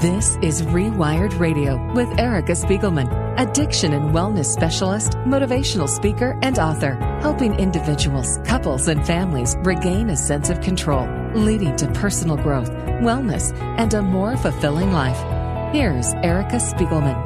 This 0.00 0.36
is 0.42 0.60
Rewired 0.60 1.38
Radio 1.38 1.82
with 1.94 2.20
Erica 2.20 2.52
Spiegelman, 2.52 3.40
addiction 3.40 3.94
and 3.94 4.10
wellness 4.14 4.44
specialist, 4.44 5.12
motivational 5.24 5.88
speaker, 5.88 6.38
and 6.42 6.58
author, 6.58 6.96
helping 7.22 7.54
individuals, 7.54 8.36
couples, 8.44 8.88
and 8.88 9.06
families 9.06 9.56
regain 9.60 10.10
a 10.10 10.16
sense 10.18 10.50
of 10.50 10.60
control, 10.60 11.08
leading 11.34 11.74
to 11.76 11.90
personal 11.92 12.36
growth, 12.36 12.68
wellness, 13.00 13.58
and 13.78 13.94
a 13.94 14.02
more 14.02 14.36
fulfilling 14.36 14.92
life. 14.92 15.16
Here's 15.72 16.12
Erica 16.16 16.56
Spiegelman. 16.56 17.16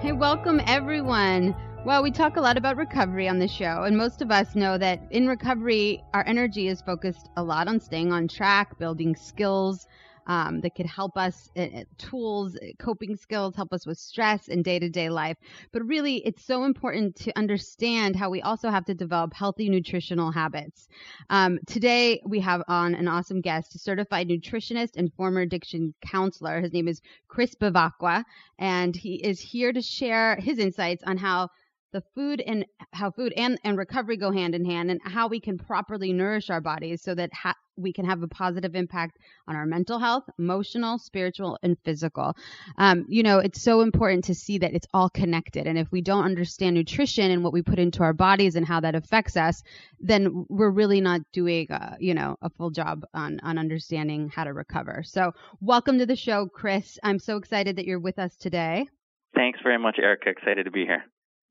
Hey, 0.00 0.10
welcome 0.10 0.60
everyone. 0.66 1.54
Well, 1.84 2.02
we 2.02 2.10
talk 2.10 2.36
a 2.36 2.40
lot 2.40 2.56
about 2.56 2.76
recovery 2.76 3.28
on 3.28 3.38
the 3.38 3.46
show, 3.46 3.84
and 3.84 3.96
most 3.96 4.20
of 4.20 4.32
us 4.32 4.56
know 4.56 4.78
that 4.78 5.00
in 5.12 5.28
recovery, 5.28 6.02
our 6.12 6.26
energy 6.26 6.66
is 6.66 6.82
focused 6.82 7.28
a 7.36 7.44
lot 7.44 7.68
on 7.68 7.78
staying 7.78 8.12
on 8.12 8.26
track, 8.26 8.76
building 8.80 9.14
skills, 9.14 9.86
um, 10.26 10.60
that 10.60 10.74
could 10.74 10.86
help 10.86 11.16
us 11.16 11.50
uh, 11.56 11.66
tools 11.98 12.56
coping 12.78 13.16
skills 13.16 13.56
help 13.56 13.72
us 13.72 13.86
with 13.86 13.98
stress 13.98 14.48
in 14.48 14.62
day-to-day 14.62 15.08
life. 15.08 15.36
But 15.72 15.86
really 15.86 16.16
it's 16.26 16.44
so 16.44 16.64
important 16.64 17.16
to 17.16 17.36
understand 17.38 18.16
how 18.16 18.30
we 18.30 18.42
also 18.42 18.70
have 18.70 18.84
to 18.86 18.94
develop 18.94 19.34
healthy 19.34 19.68
nutritional 19.68 20.30
habits. 20.30 20.88
Um, 21.30 21.58
today 21.66 22.20
we 22.24 22.40
have 22.40 22.62
on 22.68 22.94
an 22.94 23.08
awesome 23.08 23.40
guest 23.40 23.74
a 23.74 23.78
certified 23.78 24.28
nutritionist 24.28 24.96
and 24.96 25.12
former 25.14 25.40
addiction 25.40 25.94
counselor. 26.06 26.60
His 26.60 26.72
name 26.72 26.88
is 26.88 27.00
chris 27.28 27.54
bevacqua 27.54 28.24
and 28.58 28.94
he 28.94 29.14
is 29.14 29.40
here 29.40 29.72
to 29.72 29.82
share 29.82 30.36
his 30.36 30.58
insights 30.58 31.02
on 31.04 31.16
how 31.16 31.48
the 31.92 32.02
food 32.14 32.40
and 32.40 32.64
how 32.92 33.10
food 33.10 33.32
and, 33.36 33.58
and 33.64 33.76
recovery 33.76 34.16
go 34.16 34.30
hand 34.32 34.54
in 34.54 34.64
hand 34.64 34.90
and 34.90 35.00
how 35.04 35.28
we 35.28 35.40
can 35.40 35.58
properly 35.58 36.12
nourish 36.12 36.50
our 36.50 36.60
bodies 36.60 37.02
so 37.02 37.14
that 37.14 37.32
ha- 37.32 37.54
we 37.76 37.92
can 37.92 38.04
have 38.04 38.22
a 38.22 38.28
positive 38.28 38.74
impact 38.74 39.18
on 39.48 39.56
our 39.56 39.66
mental 39.66 39.98
health, 39.98 40.24
emotional, 40.38 40.98
spiritual, 40.98 41.58
and 41.62 41.76
physical. 41.84 42.34
Um, 42.76 43.06
you 43.08 43.22
know, 43.22 43.38
it's 43.38 43.62
so 43.62 43.80
important 43.80 44.24
to 44.24 44.34
see 44.34 44.58
that 44.58 44.74
it's 44.74 44.86
all 44.92 45.08
connected. 45.08 45.66
And 45.66 45.78
if 45.78 45.90
we 45.90 46.02
don't 46.02 46.24
understand 46.24 46.74
nutrition 46.74 47.30
and 47.30 47.42
what 47.42 47.52
we 47.52 47.62
put 47.62 47.78
into 47.78 48.02
our 48.02 48.12
bodies 48.12 48.56
and 48.56 48.66
how 48.66 48.80
that 48.80 48.94
affects 48.94 49.36
us, 49.36 49.62
then 50.00 50.46
we're 50.48 50.70
really 50.70 51.00
not 51.00 51.20
doing, 51.32 51.70
uh, 51.70 51.96
you 51.98 52.14
know, 52.14 52.36
a 52.42 52.50
full 52.50 52.70
job 52.70 53.04
on, 53.14 53.40
on 53.42 53.58
understanding 53.58 54.28
how 54.28 54.44
to 54.44 54.52
recover. 54.52 55.02
So 55.04 55.32
welcome 55.60 55.98
to 55.98 56.06
the 56.06 56.16
show, 56.16 56.46
Chris. 56.46 56.98
I'm 57.02 57.18
so 57.18 57.36
excited 57.36 57.76
that 57.76 57.86
you're 57.86 58.00
with 58.00 58.18
us 58.18 58.36
today. 58.36 58.86
Thanks 59.34 59.60
very 59.62 59.78
much, 59.78 59.98
Erica. 59.98 60.28
Excited 60.28 60.64
to 60.64 60.70
be 60.70 60.84
here. 60.84 61.04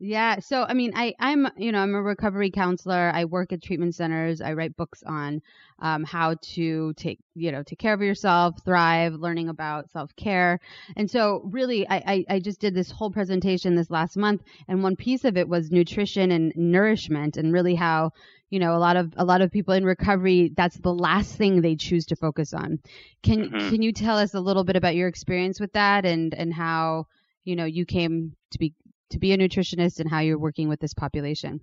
Yeah. 0.03 0.39
So, 0.39 0.63
I 0.63 0.73
mean, 0.73 0.94
I, 0.95 1.13
I'm, 1.19 1.47
you 1.57 1.71
know, 1.71 1.77
I'm 1.77 1.94
a 1.94 2.02
recovery 2.02 2.49
counselor. 2.49 3.11
I 3.13 3.25
work 3.25 3.53
at 3.53 3.61
treatment 3.61 3.94
centers. 3.94 4.41
I 4.41 4.53
write 4.53 4.75
books 4.75 5.03
on 5.05 5.44
um, 5.77 6.03
how 6.03 6.38
to 6.53 6.94
take, 6.94 7.19
you 7.35 7.52
know, 7.52 7.61
take 7.61 7.77
care 7.77 7.94
of 7.94 8.02
yourself, 8.02 8.55
thrive, 8.66 9.13
learning 9.13 9.47
about 9.47 9.91
self 9.91 10.16
care. 10.16 10.59
And 10.95 11.09
so, 11.09 11.44
really, 11.45 11.88
I, 11.88 11.97
I, 11.97 12.25
I 12.29 12.39
just 12.39 12.59
did 12.59 12.73
this 12.73 12.89
whole 12.89 13.11
presentation 13.11 13.75
this 13.75 13.91
last 13.91 14.17
month, 14.17 14.41
and 14.67 14.81
one 14.81 14.95
piece 14.95 15.23
of 15.23 15.38
it 15.38 15.47
was 15.47 15.69
nutrition 15.69 16.31
and 16.31 16.52
nourishment, 16.55 17.38
and 17.38 17.53
really 17.53 17.75
how, 17.75 18.09
you 18.49 18.57
know, 18.57 18.75
a 18.75 18.79
lot 18.79 18.97
of 18.97 19.13
a 19.17 19.23
lot 19.23 19.41
of 19.41 19.52
people 19.52 19.75
in 19.75 19.85
recovery, 19.85 20.52
that's 20.57 20.77
the 20.77 20.94
last 20.94 21.35
thing 21.35 21.61
they 21.61 21.75
choose 21.75 22.07
to 22.07 22.16
focus 22.16 22.55
on. 22.55 22.79
Can 23.22 23.52
mm-hmm. 23.52 23.69
Can 23.69 23.83
you 23.83 23.94
tell 23.94 24.17
us 24.17 24.33
a 24.33 24.39
little 24.39 24.63
bit 24.63 24.77
about 24.77 24.95
your 24.95 25.07
experience 25.07 25.59
with 25.59 25.73
that, 25.73 26.05
and 26.07 26.33
and 26.33 26.52
how 26.52 27.05
you 27.44 27.55
know 27.55 27.66
you 27.66 27.85
came 27.85 28.35
to 28.49 28.57
be 28.57 28.73
to 29.11 29.19
be 29.19 29.33
a 29.33 29.37
nutritionist 29.37 29.99
and 29.99 30.09
how 30.09 30.19
you're 30.19 30.39
working 30.39 30.69
with 30.69 30.79
this 30.79 30.93
population. 30.93 31.59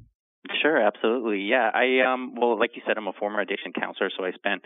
Sure, 0.63 0.81
absolutely. 0.81 1.43
Yeah, 1.43 1.71
I 1.73 2.01
um 2.11 2.35
well, 2.37 2.59
like 2.59 2.71
you 2.75 2.83
said, 2.87 2.97
I'm 2.97 3.09
a 3.09 3.13
former 3.13 3.41
addiction 3.41 3.73
counselor, 3.73 4.11
so 4.17 4.25
I 4.25 4.33
spent 4.33 4.63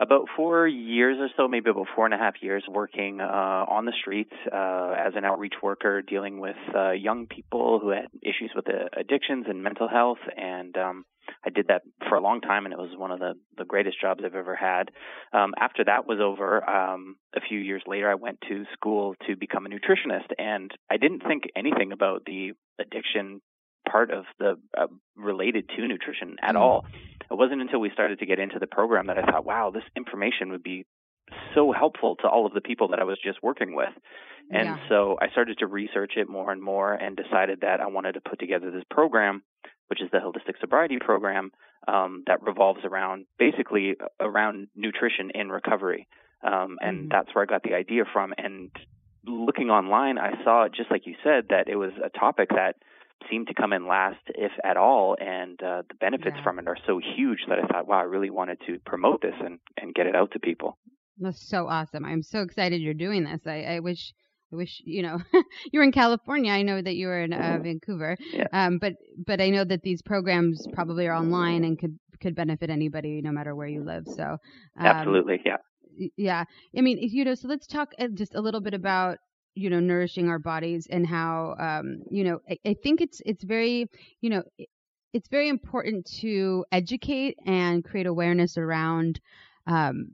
about 0.00 0.26
four 0.36 0.68
years 0.68 1.16
or 1.18 1.28
so, 1.36 1.48
maybe 1.48 1.70
about 1.70 1.88
four 1.94 2.04
and 2.04 2.14
a 2.14 2.18
half 2.18 2.34
years, 2.40 2.62
working 2.68 3.20
uh, 3.20 3.24
on 3.68 3.84
the 3.84 3.92
streets 4.00 4.32
uh, 4.52 4.94
as 4.96 5.14
an 5.16 5.24
outreach 5.24 5.54
worker, 5.62 6.02
dealing 6.02 6.38
with 6.38 6.56
uh, 6.74 6.92
young 6.92 7.26
people 7.26 7.80
who 7.80 7.90
had 7.90 8.06
issues 8.22 8.52
with 8.54 8.66
addictions 8.96 9.46
and 9.48 9.62
mental 9.62 9.88
health, 9.88 10.18
and 10.36 10.76
um, 10.76 11.04
I 11.44 11.50
did 11.50 11.68
that 11.68 11.82
for 12.08 12.16
a 12.16 12.20
long 12.20 12.40
time, 12.40 12.64
and 12.64 12.72
it 12.72 12.78
was 12.78 12.90
one 12.96 13.10
of 13.10 13.20
the 13.20 13.34
the 13.56 13.64
greatest 13.64 14.00
jobs 14.00 14.22
I've 14.24 14.34
ever 14.34 14.56
had. 14.56 14.90
Um, 15.32 15.54
after 15.58 15.84
that 15.84 16.06
was 16.06 16.18
over, 16.20 16.68
um, 16.68 17.16
a 17.34 17.40
few 17.40 17.58
years 17.58 17.82
later, 17.86 18.10
I 18.10 18.14
went 18.14 18.40
to 18.48 18.64
school 18.72 19.14
to 19.26 19.36
become 19.36 19.66
a 19.66 19.68
nutritionist, 19.68 20.28
and 20.38 20.70
I 20.90 20.96
didn't 20.96 21.22
think 21.22 21.44
anything 21.56 21.92
about 21.92 22.24
the 22.24 22.52
addiction 22.80 23.40
part 23.90 24.10
of 24.10 24.24
the 24.38 24.56
uh, 24.76 24.86
related 25.16 25.68
to 25.76 25.86
nutrition 25.86 26.36
at 26.42 26.54
mm. 26.54 26.60
all. 26.60 26.84
It 27.30 27.34
wasn't 27.34 27.62
until 27.62 27.80
we 27.80 27.90
started 27.92 28.18
to 28.20 28.26
get 28.26 28.38
into 28.38 28.58
the 28.58 28.66
program 28.66 29.06
that 29.06 29.18
I 29.18 29.22
thought, 29.22 29.44
wow, 29.44 29.70
this 29.70 29.84
information 29.96 30.50
would 30.50 30.62
be 30.62 30.86
so 31.54 31.72
helpful 31.72 32.16
to 32.16 32.28
all 32.28 32.46
of 32.46 32.54
the 32.54 32.60
people 32.60 32.88
that 32.88 32.98
I 32.98 33.04
was 33.04 33.18
just 33.22 33.42
working 33.42 33.74
with. 33.74 33.90
And 34.50 34.66
yeah. 34.66 34.88
so 34.88 35.18
I 35.20 35.28
started 35.30 35.58
to 35.58 35.66
research 35.66 36.12
it 36.16 36.28
more 36.28 36.50
and 36.50 36.62
more 36.62 36.94
and 36.94 37.16
decided 37.16 37.60
that 37.60 37.80
I 37.80 37.86
wanted 37.86 38.12
to 38.12 38.20
put 38.20 38.38
together 38.38 38.70
this 38.70 38.84
program 38.90 39.42
which 39.88 40.02
is 40.02 40.08
the 40.12 40.18
holistic 40.18 40.60
sobriety 40.60 40.98
program 41.00 41.50
um, 41.88 42.22
that 42.26 42.42
revolves 42.42 42.80
around 42.84 43.26
basically 43.38 43.96
around 44.20 44.68
nutrition 44.76 45.30
in 45.34 45.48
recovery. 45.48 46.06
Um, 46.42 46.78
and 46.80 46.98
mm-hmm. 46.98 47.08
that's 47.10 47.34
where 47.34 47.42
I 47.42 47.46
got 47.46 47.62
the 47.62 47.74
idea 47.74 48.04
from. 48.12 48.32
And 48.38 48.70
looking 49.26 49.70
online, 49.70 50.18
I 50.18 50.32
saw, 50.44 50.68
just 50.68 50.90
like 50.90 51.06
you 51.06 51.14
said, 51.24 51.46
that 51.50 51.68
it 51.68 51.76
was 51.76 51.92
a 52.04 52.10
topic 52.10 52.50
that 52.50 52.76
seemed 53.28 53.48
to 53.48 53.54
come 53.54 53.72
in 53.72 53.88
last, 53.88 54.20
if 54.28 54.52
at 54.62 54.76
all, 54.76 55.16
and 55.18 55.60
uh, 55.60 55.82
the 55.88 55.94
benefits 55.98 56.36
yeah. 56.36 56.44
from 56.44 56.60
it 56.60 56.68
are 56.68 56.76
so 56.86 57.00
huge 57.16 57.40
that 57.48 57.58
I 57.58 57.66
thought, 57.66 57.88
wow, 57.88 57.98
I 57.98 58.04
really 58.04 58.30
wanted 58.30 58.58
to 58.68 58.78
promote 58.86 59.22
this 59.22 59.34
and, 59.40 59.58
and 59.76 59.92
get 59.92 60.06
it 60.06 60.14
out 60.14 60.30
to 60.32 60.38
people. 60.38 60.78
That's 61.18 61.48
so 61.48 61.66
awesome. 61.66 62.04
I'm 62.04 62.22
so 62.22 62.42
excited 62.42 62.80
you're 62.80 62.94
doing 62.94 63.24
this. 63.24 63.40
I, 63.44 63.64
I 63.64 63.80
wish 63.80 64.12
I 64.52 64.56
wish 64.56 64.80
you 64.84 65.02
know 65.02 65.18
you're 65.72 65.82
in 65.82 65.92
California. 65.92 66.52
I 66.52 66.62
know 66.62 66.80
that 66.80 66.94
you 66.94 67.08
are 67.08 67.20
in 67.20 67.32
uh, 67.32 67.58
Vancouver, 67.62 68.16
yeah. 68.32 68.46
um, 68.52 68.78
but 68.78 68.94
but 69.26 69.40
I 69.40 69.50
know 69.50 69.64
that 69.64 69.82
these 69.82 70.02
programs 70.02 70.66
probably 70.72 71.06
are 71.06 71.14
online 71.14 71.64
and 71.64 71.78
could 71.78 71.98
could 72.20 72.34
benefit 72.34 72.70
anybody 72.70 73.20
no 73.22 73.30
matter 73.30 73.54
where 73.54 73.68
you 73.68 73.84
live. 73.84 74.04
So 74.06 74.24
um, 74.24 74.38
absolutely, 74.86 75.40
yeah, 75.44 75.56
yeah. 76.16 76.44
I 76.76 76.80
mean, 76.80 76.98
you 77.00 77.24
know, 77.24 77.34
so 77.34 77.48
let's 77.48 77.66
talk 77.66 77.92
uh, 77.98 78.08
just 78.14 78.34
a 78.34 78.40
little 78.40 78.60
bit 78.60 78.74
about 78.74 79.18
you 79.54 79.70
know 79.70 79.80
nourishing 79.80 80.28
our 80.28 80.38
bodies 80.38 80.86
and 80.90 81.06
how 81.06 81.56
um, 81.58 82.02
you 82.10 82.24
know 82.24 82.40
I, 82.48 82.56
I 82.64 82.74
think 82.82 83.00
it's 83.00 83.20
it's 83.26 83.44
very 83.44 83.86
you 84.20 84.30
know 84.30 84.42
it's 85.12 85.28
very 85.28 85.48
important 85.48 86.06
to 86.20 86.64
educate 86.70 87.36
and 87.44 87.84
create 87.84 88.06
awareness 88.06 88.56
around 88.56 89.20
um, 89.66 90.12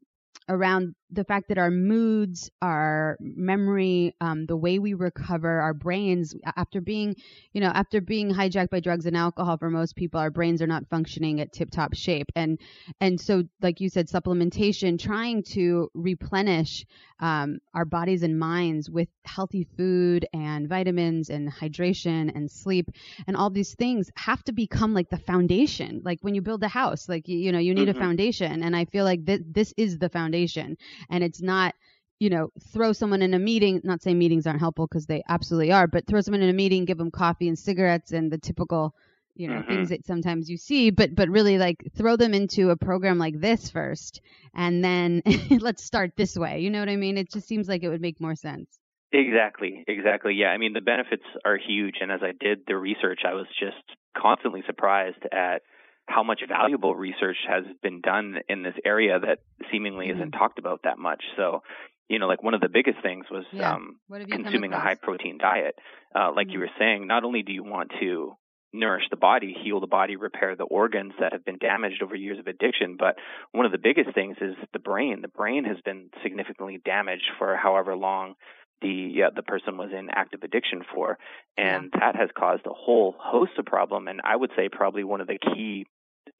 around 0.48 0.94
the 1.10 1.24
fact 1.24 1.48
that 1.48 1.58
our 1.58 1.70
moods, 1.70 2.50
our 2.62 3.16
memory, 3.20 4.14
um, 4.20 4.46
the 4.46 4.56
way 4.56 4.78
we 4.78 4.94
recover, 4.94 5.60
our 5.60 5.74
brains 5.74 6.34
after 6.56 6.80
being, 6.80 7.16
you 7.52 7.60
know, 7.60 7.68
after 7.68 8.00
being 8.00 8.32
hijacked 8.32 8.70
by 8.70 8.80
drugs 8.80 9.06
and 9.06 9.16
alcohol 9.16 9.56
for 9.56 9.70
most 9.70 9.96
people, 9.96 10.18
our 10.18 10.30
brains 10.30 10.60
are 10.62 10.66
not 10.66 10.88
functioning 10.88 11.40
at 11.40 11.52
tip 11.52 11.70
top 11.70 11.94
shape. 11.94 12.26
And, 12.34 12.58
and 13.00 13.20
so, 13.20 13.44
like 13.60 13.80
you 13.80 13.88
said, 13.88 14.08
supplementation, 14.08 14.98
trying 14.98 15.42
to 15.54 15.90
replenish, 15.94 16.84
um, 17.20 17.58
our 17.74 17.84
bodies 17.84 18.22
and 18.22 18.38
minds 18.38 18.90
with 18.90 19.08
healthy 19.24 19.66
food 19.76 20.26
and 20.32 20.68
vitamins 20.68 21.30
and 21.30 21.50
hydration 21.50 22.34
and 22.34 22.50
sleep 22.50 22.90
and 23.26 23.36
all 23.36 23.50
these 23.50 23.74
things 23.74 24.10
have 24.16 24.42
to 24.44 24.52
become 24.52 24.94
like 24.94 25.08
the 25.10 25.18
foundation. 25.18 26.02
Like 26.04 26.18
when 26.22 26.34
you 26.34 26.42
build 26.42 26.62
a 26.62 26.68
house, 26.68 27.08
like, 27.08 27.28
you, 27.28 27.38
you 27.38 27.52
know, 27.52 27.58
you 27.58 27.74
need 27.74 27.88
mm-hmm. 27.88 27.98
a 27.98 28.00
foundation. 28.00 28.62
And 28.62 28.74
I 28.74 28.84
feel 28.86 29.04
like 29.04 29.24
th- 29.24 29.42
this 29.46 29.72
is 29.76 29.98
the 29.98 30.08
foundation 30.08 30.76
and 31.10 31.24
it's 31.24 31.42
not 31.42 31.74
you 32.20 32.30
know 32.30 32.50
throw 32.72 32.92
someone 32.92 33.22
in 33.22 33.34
a 33.34 33.38
meeting 33.38 33.80
not 33.84 34.02
saying 34.02 34.18
meetings 34.18 34.46
aren't 34.46 34.60
helpful 34.60 34.86
because 34.86 35.06
they 35.06 35.22
absolutely 35.28 35.72
are 35.72 35.86
but 35.86 36.06
throw 36.06 36.20
someone 36.20 36.42
in 36.42 36.48
a 36.48 36.54
meeting 36.54 36.84
give 36.84 36.98
them 36.98 37.10
coffee 37.10 37.48
and 37.48 37.58
cigarettes 37.58 38.12
and 38.12 38.30
the 38.30 38.38
typical 38.38 38.94
you 39.34 39.48
know 39.48 39.56
mm-hmm. 39.56 39.68
things 39.68 39.88
that 39.88 40.06
sometimes 40.06 40.48
you 40.48 40.56
see 40.56 40.90
but 40.90 41.14
but 41.14 41.28
really 41.28 41.58
like 41.58 41.84
throw 41.96 42.16
them 42.16 42.34
into 42.34 42.70
a 42.70 42.76
program 42.76 43.18
like 43.18 43.40
this 43.40 43.70
first 43.70 44.20
and 44.54 44.84
then 44.84 45.22
let's 45.60 45.84
start 45.84 46.12
this 46.16 46.36
way 46.36 46.60
you 46.60 46.70
know 46.70 46.78
what 46.78 46.88
i 46.88 46.96
mean 46.96 47.18
it 47.18 47.30
just 47.30 47.48
seems 47.48 47.68
like 47.68 47.82
it 47.82 47.88
would 47.88 48.00
make 48.00 48.20
more 48.20 48.36
sense 48.36 48.78
exactly 49.12 49.84
exactly 49.88 50.34
yeah 50.34 50.48
i 50.48 50.58
mean 50.58 50.72
the 50.72 50.80
benefits 50.80 51.24
are 51.44 51.58
huge 51.58 51.96
and 52.00 52.12
as 52.12 52.20
i 52.22 52.32
did 52.38 52.60
the 52.66 52.76
research 52.76 53.20
i 53.26 53.34
was 53.34 53.46
just 53.58 53.98
constantly 54.16 54.62
surprised 54.66 55.22
at 55.32 55.62
how 56.06 56.22
much 56.22 56.40
valuable 56.46 56.94
research 56.94 57.38
has 57.48 57.64
been 57.82 58.00
done 58.00 58.36
in 58.48 58.62
this 58.62 58.74
area 58.84 59.18
that 59.18 59.38
seemingly 59.72 60.06
mm-hmm. 60.06 60.20
isn't 60.20 60.32
talked 60.32 60.58
about 60.58 60.82
that 60.84 60.98
much. 60.98 61.22
So, 61.36 61.62
you 62.08 62.18
know, 62.18 62.26
like 62.26 62.42
one 62.42 62.54
of 62.54 62.60
the 62.60 62.68
biggest 62.68 62.98
things 63.02 63.26
was 63.30 63.44
yeah. 63.52 63.74
um, 63.74 63.98
consuming 64.30 64.72
a 64.72 64.80
high 64.80 64.96
protein 64.96 65.38
diet. 65.38 65.76
Uh, 66.14 66.32
like 66.34 66.46
mm-hmm. 66.46 66.54
you 66.54 66.58
were 66.60 66.70
saying, 66.78 67.06
not 67.06 67.24
only 67.24 67.42
do 67.42 67.52
you 67.52 67.64
want 67.64 67.90
to 68.00 68.36
nourish 68.74 69.04
the 69.08 69.16
body, 69.16 69.56
heal 69.64 69.80
the 69.80 69.86
body, 69.86 70.16
repair 70.16 70.56
the 70.56 70.64
organs 70.64 71.12
that 71.20 71.32
have 71.32 71.44
been 71.44 71.58
damaged 71.58 72.02
over 72.02 72.14
years 72.14 72.38
of 72.38 72.48
addiction. 72.48 72.96
But 72.98 73.16
one 73.52 73.64
of 73.64 73.72
the 73.72 73.78
biggest 73.78 74.12
things 74.14 74.36
is 74.40 74.56
the 74.72 74.80
brain. 74.80 75.22
The 75.22 75.28
brain 75.28 75.64
has 75.64 75.76
been 75.84 76.10
significantly 76.22 76.80
damaged 76.84 77.30
for 77.38 77.56
however 77.56 77.96
long 77.96 78.34
the 78.82 79.22
uh, 79.26 79.30
the 79.34 79.42
person 79.42 79.78
was 79.78 79.90
in 79.96 80.10
active 80.10 80.42
addiction 80.42 80.82
for, 80.94 81.16
and 81.56 81.90
yeah. 81.94 82.00
that 82.00 82.16
has 82.16 82.28
caused 82.36 82.66
a 82.66 82.74
whole 82.74 83.14
host 83.18 83.52
of 83.58 83.64
problem. 83.64 84.08
And 84.08 84.20
I 84.24 84.34
would 84.34 84.50
say 84.56 84.68
probably 84.68 85.04
one 85.04 85.20
of 85.20 85.28
the 85.28 85.38
key 85.38 85.86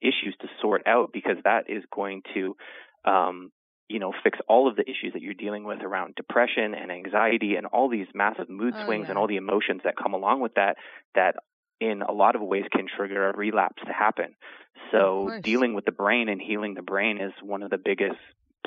issues 0.01 0.35
to 0.41 0.47
sort 0.61 0.83
out 0.87 1.11
because 1.13 1.37
that 1.43 1.69
is 1.69 1.83
going 1.93 2.21
to 2.33 2.55
um, 3.05 3.51
you 3.87 3.99
know, 3.99 4.13
fix 4.23 4.39
all 4.47 4.67
of 4.67 4.75
the 4.75 4.81
issues 4.81 5.13
that 5.13 5.21
you're 5.21 5.35
dealing 5.35 5.63
with 5.63 5.81
around 5.83 6.15
depression 6.15 6.73
and 6.73 6.91
anxiety 6.91 7.55
and 7.55 7.67
all 7.67 7.87
these 7.87 8.07
massive 8.15 8.49
mood 8.49 8.73
Oh, 8.75 8.85
swings 8.85 9.03
yeah. 9.05 9.11
and 9.11 9.17
all 9.19 9.27
the 9.27 9.35
emotions 9.35 9.81
that 9.83 9.95
come 9.95 10.13
along 10.15 10.41
with 10.41 10.55
that, 10.55 10.77
that 11.13 11.35
in 11.79 12.01
a 12.01 12.11
lot 12.11 12.35
of 12.35 12.41
ways 12.41 12.63
can 12.71 12.87
trigger 12.87 13.29
a 13.29 13.37
relapse 13.37 13.83
to 13.85 13.93
happen. 13.93 14.35
So 14.91 15.39
dealing 15.43 15.73
with 15.75 15.85
the 15.85 15.91
brain 15.91 16.29
and 16.29 16.41
healing 16.41 16.73
the 16.73 16.81
brain 16.81 17.19
is 17.21 17.31
one 17.43 17.61
of 17.63 17.69
the 17.69 17.77
biggest 17.77 18.17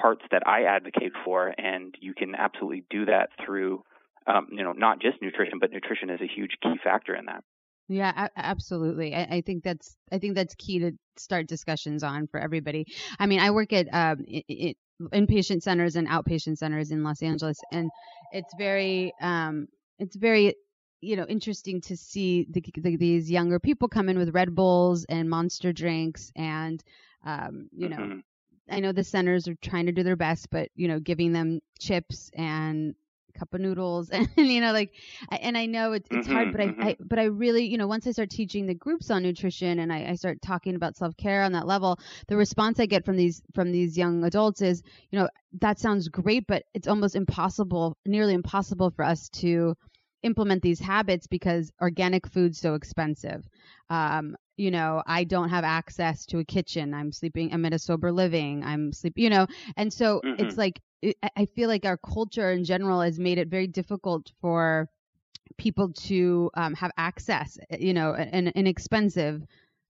parts 0.00 0.22
that 0.30 0.46
I 0.46 0.64
advocate 0.64 1.12
for, 1.24 1.52
and 1.58 1.94
you 2.00 2.14
can 2.14 2.34
absolutely 2.36 2.84
do 2.88 3.06
that 3.06 3.30
through, 3.44 3.82
um, 4.26 4.48
you 4.52 4.62
know, 4.62 4.72
not 4.72 5.00
just 5.00 5.20
nutrition, 5.20 5.58
but 5.58 5.72
nutrition 5.72 6.10
is 6.10 6.20
a 6.20 6.28
huge 6.32 6.52
key 6.62 6.74
factor 6.84 7.14
in 7.14 7.26
that. 7.26 7.42
Yeah, 7.88 8.28
absolutely. 8.36 9.14
I, 9.14 9.22
I 9.36 9.40
think 9.40 9.64
that's 9.64 9.96
I 10.12 10.18
think 10.18 10.34
that's 10.34 10.54
key 10.54 10.78
to 10.80 10.92
start 11.16 11.46
discussions 11.46 12.02
on 12.02 12.26
for 12.26 12.38
everybody. 12.38 12.86
I 13.18 13.26
mean, 13.26 13.40
I 13.40 13.50
work 13.50 13.72
at 13.72 13.86
um, 13.92 14.24
i 14.32 14.44
i 14.50 14.74
inpatient 15.12 15.62
centers 15.62 15.96
and 15.96 16.08
outpatient 16.08 16.58
centers 16.58 16.90
in 16.90 17.02
Los 17.02 17.22
Angeles, 17.22 17.62
and 17.72 17.90
it's 18.30 18.54
very 18.54 19.14
um, 19.20 19.68
it's 19.98 20.16
very 20.16 20.54
you 21.00 21.16
know 21.16 21.24
interesting 21.26 21.80
to 21.82 21.96
see 21.96 22.46
the, 22.50 22.62
the, 22.76 22.96
these 22.96 23.30
younger 23.30 23.58
people 23.58 23.88
come 23.88 24.08
in 24.08 24.18
with 24.18 24.34
Red 24.34 24.54
Bulls 24.54 25.04
and 25.08 25.30
Monster 25.30 25.72
drinks, 25.72 26.30
and 26.36 26.82
um, 27.24 27.68
you 27.72 27.88
know 27.88 28.08
Mhm. 28.08 28.22
I 28.70 28.80
know 28.80 28.92
the 28.92 29.04
centers 29.04 29.48
are 29.48 29.54
trying 29.56 29.86
to 29.86 29.92
do 29.92 30.02
their 30.02 30.16
best, 30.16 30.50
but 30.50 30.70
you 30.74 30.88
know, 30.88 31.00
giving 31.00 31.32
them 31.32 31.60
chips 31.78 32.30
and 32.34 32.94
cup 33.38 33.54
of 33.54 33.60
noodles 33.60 34.10
and 34.12 34.28
you 34.36 34.60
know 34.60 34.72
like 34.72 34.90
and 35.40 35.56
i 35.56 35.66
know 35.66 35.92
it's, 35.92 36.08
it's 36.10 36.26
hard 36.26 36.48
Mhm, 36.48 36.52
but 36.52 36.60
I, 36.60 36.72
mhm. 36.72 36.80
I 36.80 36.96
but 37.00 37.18
i 37.18 37.24
really 37.24 37.64
you 37.66 37.78
know 37.78 37.86
once 37.86 38.06
i 38.06 38.10
start 38.12 38.30
teaching 38.30 38.66
the 38.66 38.74
groups 38.74 39.10
on 39.10 39.22
nutrition 39.22 39.78
and 39.78 39.92
I, 39.92 40.06
I 40.10 40.14
start 40.14 40.40
talking 40.42 40.74
about 40.74 40.96
self-care 40.96 41.42
on 41.42 41.52
that 41.52 41.66
level 41.66 41.98
the 42.28 42.36
response 42.36 42.80
i 42.80 42.86
get 42.86 43.04
from 43.04 43.16
these 43.16 43.42
from 43.54 43.72
these 43.72 43.96
young 43.96 44.24
adults 44.24 44.62
is 44.62 44.82
you 45.10 45.18
know 45.18 45.28
that 45.60 45.78
sounds 45.78 46.08
great 46.08 46.46
but 46.46 46.64
it's 46.74 46.88
almost 46.88 47.14
impossible 47.16 47.96
nearly 48.06 48.34
impossible 48.34 48.90
for 48.90 49.04
us 49.04 49.28
to 49.30 49.74
implement 50.22 50.62
these 50.62 50.80
habits 50.80 51.26
because 51.26 51.70
organic 51.80 52.26
food's 52.26 52.58
so 52.58 52.74
expensive 52.74 53.46
um 53.90 54.34
you 54.58 54.70
know 54.70 55.02
i 55.06 55.24
don't 55.24 55.50
have 55.50 55.64
access 55.64 56.26
to 56.26 56.38
a 56.38 56.44
kitchen 56.44 56.94
i'm 56.94 57.12
sleeping 57.12 57.52
i'm 57.54 57.64
at 57.66 57.74
a 57.74 57.78
sober 57.78 58.12
living 58.12 58.64
i'm 58.64 58.92
sleep 58.92 59.14
you 59.16 59.30
know 59.30 59.46
and 59.76 59.92
so 59.92 60.22
Mhm. 60.22 60.38
it's 60.38 60.58
like 60.58 60.80
it, 61.02 61.16
I- 61.22 61.30
i 61.38 61.46
feel 61.46 61.68
like 61.68 61.86
our 61.86 61.98
culture 61.98 62.50
in 62.52 62.64
general 62.64 63.00
has 63.00 63.18
made 63.18 63.38
it 63.38 63.48
very 63.48 63.68
difficult 63.68 64.32
for 64.40 64.88
people 65.58 65.92
to 65.92 66.50
um, 66.54 66.74
have 66.74 66.92
access 66.96 67.58
you 67.78 67.94
know 67.94 68.14
and 68.14 68.48
inexpensive 68.48 69.42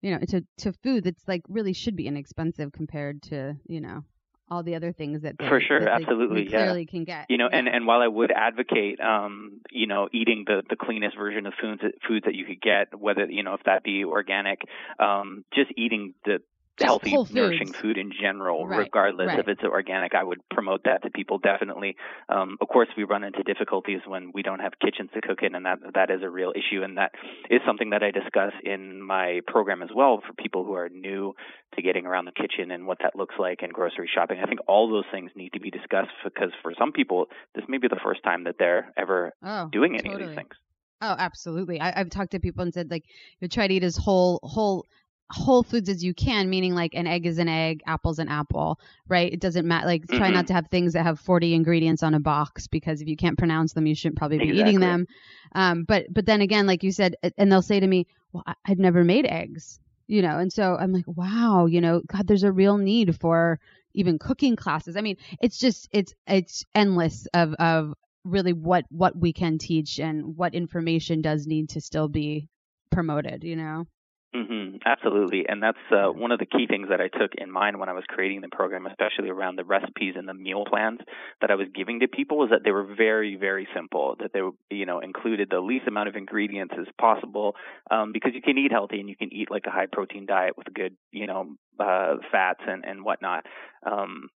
you 0.03 0.11
know 0.13 0.19
to 0.29 0.45
to 0.59 0.73
food 0.73 1.05
that's 1.05 1.29
like 1.29 1.43
really 1.49 1.73
should 1.73 1.97
be 1.97 2.07
inexpensive 2.07 2.73
compared 2.73 3.23
to 3.23 3.57
you 3.67 3.81
know 3.81 4.05
all 4.51 4.63
the 4.63 4.75
other 4.75 4.93
things 4.93 5.23
that 5.23 5.37
they, 5.39 5.49
For 5.49 5.61
sure, 5.61 5.81
that 5.81 5.87
they- 5.99 6.05
absolutely, 6.05 6.45
we 6.45 6.51
yeah. 6.51 6.85
can 6.89 7.05
get 7.05 7.27
you 7.29 7.37
know 7.39 7.49
and 7.49 7.69
and 7.69 7.87
while 7.87 8.01
i 8.01 8.07
would 8.09 8.31
advocate 8.31 9.01
um 9.01 9.61
you 9.71 9.87
know 9.87 10.09
eating 10.13 10.45
the 10.47 10.63
the 10.69 10.77
cleanest 10.77 11.17
version 11.17 11.47
of 11.47 11.53
foods 11.61 11.83
foods 12.07 12.25
that 12.25 12.35
you 12.35 12.45
could 12.45 12.61
get 12.61 12.99
whether 12.99 13.25
you 13.27 13.43
know 13.43 13.55
if 13.55 13.63
that 13.65 13.83
be 13.85 14.05
organic 14.05 14.63
um 14.99 15.45
just 15.55 15.71
eating 15.77 16.15
the 16.25 16.39
healthy 16.81 17.17
nourishing 17.33 17.73
food 17.73 17.99
in 17.99 18.13
general 18.13 18.67
Right, 18.67 18.79
regardless 18.79 19.29
right. 19.29 19.39
if 19.39 19.49
it's 19.49 19.63
organic. 19.63 20.15
I 20.15 20.23
would 20.23 20.41
promote 20.51 20.85
that 20.85 21.03
to 21.03 21.11
people 21.11 21.39
definitely. 21.39 21.97
Um 22.29 22.57
of 22.61 22.69
course 22.69 22.89
we 22.97 23.05
run 23.05 23.25
into 23.25 23.43
difficulties 23.43 24.01
when 24.07 24.33
we 24.35 24.43
don't 24.43 24.61
have 24.61 24.73
kitchens 24.81 25.11
to 25.15 25.21
cook 25.21 25.39
in 25.43 25.55
and 25.55 25.67
that 25.67 25.79
that 25.95 26.11
is 26.11 26.23
a 26.23 26.31
real 26.31 26.53
issue 26.53 26.83
and 26.83 26.99
that 26.99 27.13
is 27.51 27.61
something 27.67 27.91
that 27.91 28.03
i 28.03 28.11
discuss 28.11 28.53
in 28.65 29.03
my 29.03 29.41
program 29.47 29.83
as 29.83 29.91
well 29.95 30.21
for 30.27 30.33
people 30.35 30.65
who 30.65 30.75
are 30.75 30.89
new 30.89 31.35
to 31.75 31.83
getting 31.83 32.07
around 32.07 32.25
the 32.25 32.33
kitchen 32.33 32.71
and 32.71 32.87
what 32.87 32.99
that 33.03 33.15
looks 33.17 33.35
like 33.39 33.59
and 33.63 33.73
grocery 33.73 34.09
shopping. 34.13 34.39
I 34.43 34.47
think 34.47 34.61
all 34.67 34.91
those 34.91 35.05
things 35.13 35.31
need 35.35 35.53
to 35.53 35.61
be 35.61 35.71
discussed 35.71 36.11
because 36.25 36.51
for 36.63 36.73
some 36.79 36.93
people 36.93 37.27
this 37.55 37.65
may 37.69 37.79
be 37.79 37.89
the 37.89 38.01
first 38.03 38.23
time 38.23 38.45
that 38.45 38.57
they're 38.59 38.93
ever 38.97 39.33
oh, 39.43 39.69
doing 39.71 39.97
any 39.99 40.13
of 40.13 40.19
these 40.19 40.35
things. 40.35 40.55
Oh, 41.01 41.15
absolutely. 41.17 41.81
I, 41.81 42.01
I've 42.01 42.11
talked 42.11 42.33
to 42.33 42.41
people 42.41 42.63
and 42.63 42.75
said 42.75 42.91
like 42.91 43.05
you 43.41 43.49
try 43.49 43.69
to 43.69 43.75
eat 43.75 43.85
as 43.85 43.97
whole 43.97 44.41
whole 44.43 44.85
whole 45.31 45.63
foods 45.63 45.89
as 45.89 46.03
you 46.03 46.15
can, 46.15 46.49
meaning 46.49 46.75
like 46.75 46.95
an 46.95 47.07
egg 47.07 47.27
is 47.27 47.39
an 47.39 47.49
egg, 47.49 47.83
apple's 47.87 48.19
an 48.19 48.29
apple, 48.29 48.81
right? 49.09 49.33
It 49.33 49.41
doesn't 49.41 49.67
matter. 49.67 49.87
Like 49.87 50.07
try 50.09 50.29
Mhm. 50.31 50.35
not 50.35 50.47
to 50.49 50.55
have 50.55 50.69
things 50.69 50.95
that 50.95 51.03
have 51.05 51.21
40 51.21 51.55
ingredients 51.55 52.03
on 52.03 52.15
a 52.15 52.21
box 52.21 52.67
because 52.67 53.01
if 53.03 53.09
you 53.09 53.17
can't 53.17 53.37
pronounce 53.39 53.73
them, 53.75 53.87
you 53.87 53.95
shouldn't 53.95 54.19
probably 54.19 54.39
be 54.39 54.49
eating 54.59 54.81
them. 54.81 55.07
Um, 55.55 55.85
but 55.85 56.07
but 56.13 56.27
then 56.27 56.41
again, 56.41 56.67
like 56.67 56.83
you 56.83 56.93
said, 56.93 57.15
and 57.37 57.51
they'll 57.53 57.63
say 57.63 57.81
to 57.81 57.87
me, 57.87 58.07
"Well, 58.33 58.45
I- 58.47 58.55
I've 58.67 58.79
never 58.79 59.05
made 59.05 59.27
eggs," 59.27 59.81
you 60.07 60.23
know, 60.23 60.39
and 60.39 60.53
so 60.53 60.77
I'm 60.77 60.93
like, 60.93 61.07
"Wow, 61.07 61.67
you 61.67 61.81
know, 61.81 62.01
God, 62.07 62.27
there's 62.27 62.43
a 62.45 62.53
real 62.53 62.79
need 62.79 63.17
for." 63.21 63.59
even 63.95 64.19
cooking 64.19 64.55
classes 64.55 64.97
i 64.97 65.01
mean 65.01 65.17
it's 65.41 65.59
just 65.59 65.89
it's 65.93 66.15
it's 66.27 66.63
endless 66.75 67.27
of 67.33 67.55
of 67.55 67.95
really 68.23 68.53
what 68.53 68.85
what 68.91 69.17
we 69.17 69.33
can 69.33 69.57
teach 69.59 69.99
and 69.99 70.37
what 70.37 70.55
information 70.55 71.23
does 71.23 71.47
need 71.47 71.71
to 71.71 71.81
still 71.81 72.07
be 72.07 72.47
promoted 72.91 73.43
you 73.43 73.57
know 73.57 73.87
hmm 74.35 74.77
absolutely, 74.85 75.47
and 75.49 75.63
that's 75.63 75.79
uh, 75.91 76.09
one 76.13 76.33
of 76.33 76.39
the 76.39 76.45
key 76.47 76.67
things 76.69 76.89
that 76.91 77.01
I 77.01 77.09
took 77.09 77.33
in 77.39 77.51
mind 77.51 77.81
when 77.81 77.89
I 77.89 77.95
was 77.95 78.05
creating 78.09 78.43
the 78.43 78.49
program, 78.49 78.87
especially 78.87 79.31
around 79.31 79.57
the 79.57 79.65
recipes 79.65 80.15
and 80.17 80.29
the 80.29 80.35
meal 80.35 80.65
plans 80.69 81.01
that 81.41 81.51
I 81.51 81.55
was 81.55 81.67
giving 81.75 82.01
to 82.01 82.09
people, 82.09 82.37
was 82.37 82.51
that 82.51 82.61
they 82.63 82.71
were 82.71 82.85
very, 82.95 83.37
very 83.37 83.67
simple. 83.75 84.17
That 84.21 84.33
they, 84.35 84.41
you 84.77 84.85
know, 84.85 85.01
included 85.01 85.49
the 85.51 85.61
least 85.61 85.89
amount 85.89 86.11
of 86.11 86.17
ingredients 86.17 86.75
as 86.79 86.87
possible, 87.01 87.55
um, 87.91 88.13
because 88.13 88.33
you 88.35 88.43
can 88.43 88.59
eat 88.59 88.71
healthy 88.71 89.01
and 89.01 89.09
you 89.09 89.17
can 89.17 89.33
eat 89.33 89.51
like 89.51 89.65
a 89.67 89.71
high 89.71 89.87
protein 89.91 90.27
diet 90.27 90.59
with 90.59 90.73
good, 90.75 90.95
you 91.11 91.27
know, 91.27 91.55
uh, 91.81 92.17
fats 92.31 92.61
and 92.67 92.85
and 92.85 93.03
whatnot. 93.05 93.47
Um, 93.85 94.29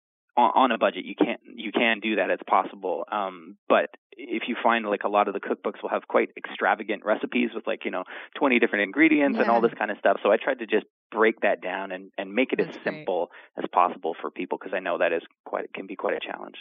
on, 0.40 0.72
a 0.72 0.78
budget, 0.78 1.04
you 1.04 1.14
can 1.14 1.36
you 1.54 1.72
can 1.72 2.00
do 2.00 2.16
that. 2.16 2.30
It's 2.30 2.42
possible. 2.44 3.04
Um, 3.10 3.56
but 3.68 3.90
if 4.12 4.44
you 4.48 4.56
find 4.62 4.84
like 4.86 5.04
a 5.04 5.08
lot 5.08 5.28
of 5.28 5.34
the 5.34 5.40
cookbooks 5.40 5.82
will 5.82 5.90
have 5.90 6.06
quite 6.08 6.30
extravagant 6.36 7.04
recipes 7.04 7.50
with 7.54 7.66
like 7.66 7.84
you 7.84 7.90
know 7.90 8.04
20 8.38 8.58
different 8.58 8.82
ingredients 8.84 9.38
and 9.40 9.50
all 9.50 9.60
this 9.60 9.72
kind 9.78 9.90
of 9.90 9.98
stuff. 9.98 10.18
So 10.22 10.30
I 10.30 10.36
tried 10.36 10.58
to 10.60 10.66
just 10.66 10.86
break 11.10 11.40
that 11.40 11.60
down 11.62 11.92
and, 11.92 12.10
and 12.18 12.32
make 12.34 12.52
it 12.52 12.58
That's 12.58 12.76
as 12.76 12.82
great. 12.82 12.94
simple 12.96 13.30
as 13.56 13.64
possible 13.72 14.14
for 14.20 14.30
people 14.30 14.58
because 14.58 14.74
I 14.74 14.80
know 14.80 14.98
that 14.98 15.12
is 15.12 15.22
quite 15.44 15.72
can 15.72 15.86
be 15.86 15.96
quite 15.96 16.14
a 16.16 16.20
challenge. 16.20 16.56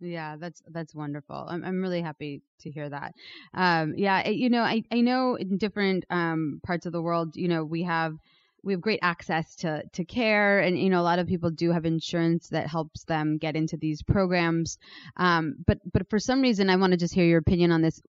Yeah, 0.00 0.36
that's 0.36 0.60
that's 0.68 0.94
wonderful. 0.94 1.46
I'm 1.48 1.64
I'm 1.64 1.80
really 1.80 2.02
happy 2.02 2.42
to 2.62 2.70
hear 2.70 2.88
that. 2.88 3.12
Um, 3.54 3.94
yeah, 3.96 4.22
I- 4.26 4.30
you 4.30 4.50
know, 4.50 4.62
I 4.62 4.82
I 4.90 5.00
know 5.00 5.36
in 5.36 5.58
different 5.58 6.04
um 6.10 6.60
parts 6.66 6.86
of 6.86 6.92
the 6.92 7.00
world, 7.02 7.36
you 7.36 7.46
know, 7.48 7.64
we 7.64 7.84
have 7.84 8.16
we 8.62 8.72
have 8.72 8.80
great 8.80 9.00
access 9.02 9.56
to 9.56 9.82
to 9.92 10.04
care, 10.04 10.60
and 10.60 10.78
you 10.78 10.90
know, 10.90 11.00
a 11.00 11.02
lot 11.02 11.18
of 11.18 11.26
people 11.26 11.50
do 11.50 11.72
have 11.72 11.84
insurance 11.84 12.48
that 12.48 12.66
helps 12.68 13.04
them 13.04 13.38
get 13.38 13.56
into 13.56 13.76
these 13.76 14.02
programs. 14.02 14.78
Um, 15.16 15.56
but 15.66 15.78
but 15.92 16.08
for 16.08 16.18
some 16.18 16.40
reason, 16.40 16.70
I 16.70 16.76
want 16.76 16.92
to 16.92 16.96
just 16.96 17.14
hear 17.14 17.24
your 17.24 17.38
opinion 17.38 17.72
on 17.72 17.82
this. 17.82 18.00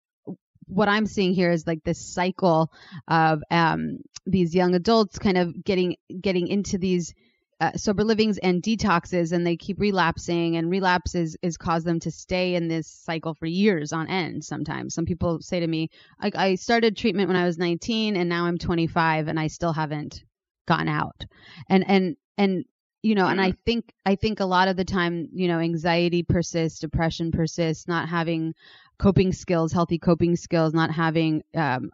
What 0.67 0.89
I'm 0.89 1.05
seeing 1.05 1.33
here 1.33 1.51
is 1.51 1.67
like 1.67 1.83
this 1.83 2.00
cycle 2.00 2.72
of 3.07 3.43
um 3.51 4.00
these 4.25 4.55
young 4.55 4.75
adults 4.75 5.19
kind 5.19 5.38
of 5.38 5.63
getting 5.63 5.98
getting 6.22 6.48
into 6.48 6.77
these 6.77 7.13
uh, 7.60 7.72
sober 7.77 8.03
livings 8.03 8.38
and 8.39 8.62
detoxes 8.62 9.31
and 9.31 9.45
they 9.45 9.55
keep 9.55 9.79
relapsing 9.79 10.57
and 10.57 10.69
relapses 10.69 11.38
is 11.41 11.55
cause 11.55 11.83
them 11.83 12.00
to 12.00 12.12
stay 12.12 12.55
in 12.55 12.67
this 12.67 12.88
cycle 12.88 13.33
for 13.36 13.45
years 13.45 13.93
on 13.93 14.10
end 14.10 14.43
sometimes 14.43 14.93
some 14.93 15.05
people 15.05 15.39
say 15.39 15.60
to 15.62 15.67
me 15.67 15.89
I, 16.19 16.31
I 16.36 16.55
started 16.55 16.98
treatment 16.98 17.29
when 17.29 17.38
i 17.38 17.45
was 17.45 17.57
19 17.57 18.17
and 18.17 18.27
now 18.27 18.45
i'm 18.45 18.57
25 18.57 19.27
and 19.29 19.39
i 19.39 19.48
still 19.48 19.72
haven't 19.72 20.24
gotten 20.65 20.88
out. 20.88 21.25
And 21.70 21.84
and 21.88 22.15
and 22.38 22.65
you 23.03 23.15
know 23.15 23.27
and 23.27 23.39
i 23.39 23.51
think 23.65 23.93
i 24.05 24.15
think 24.15 24.39
a 24.39 24.46
lot 24.46 24.70
of 24.70 24.77
the 24.77 24.86
time 24.86 25.27
you 25.34 25.48
know 25.48 25.60
anxiety 25.60 26.24
persists 26.24 26.79
depression 26.79 27.32
persists 27.32 27.88
not 27.88 28.10
having 28.10 28.53
coping 28.98 29.34
skills 29.34 29.74
healthy 29.74 30.00
coping 30.00 30.36
skills 30.36 30.74
not 30.74 30.89
having 30.89 31.43
um, 31.53 31.91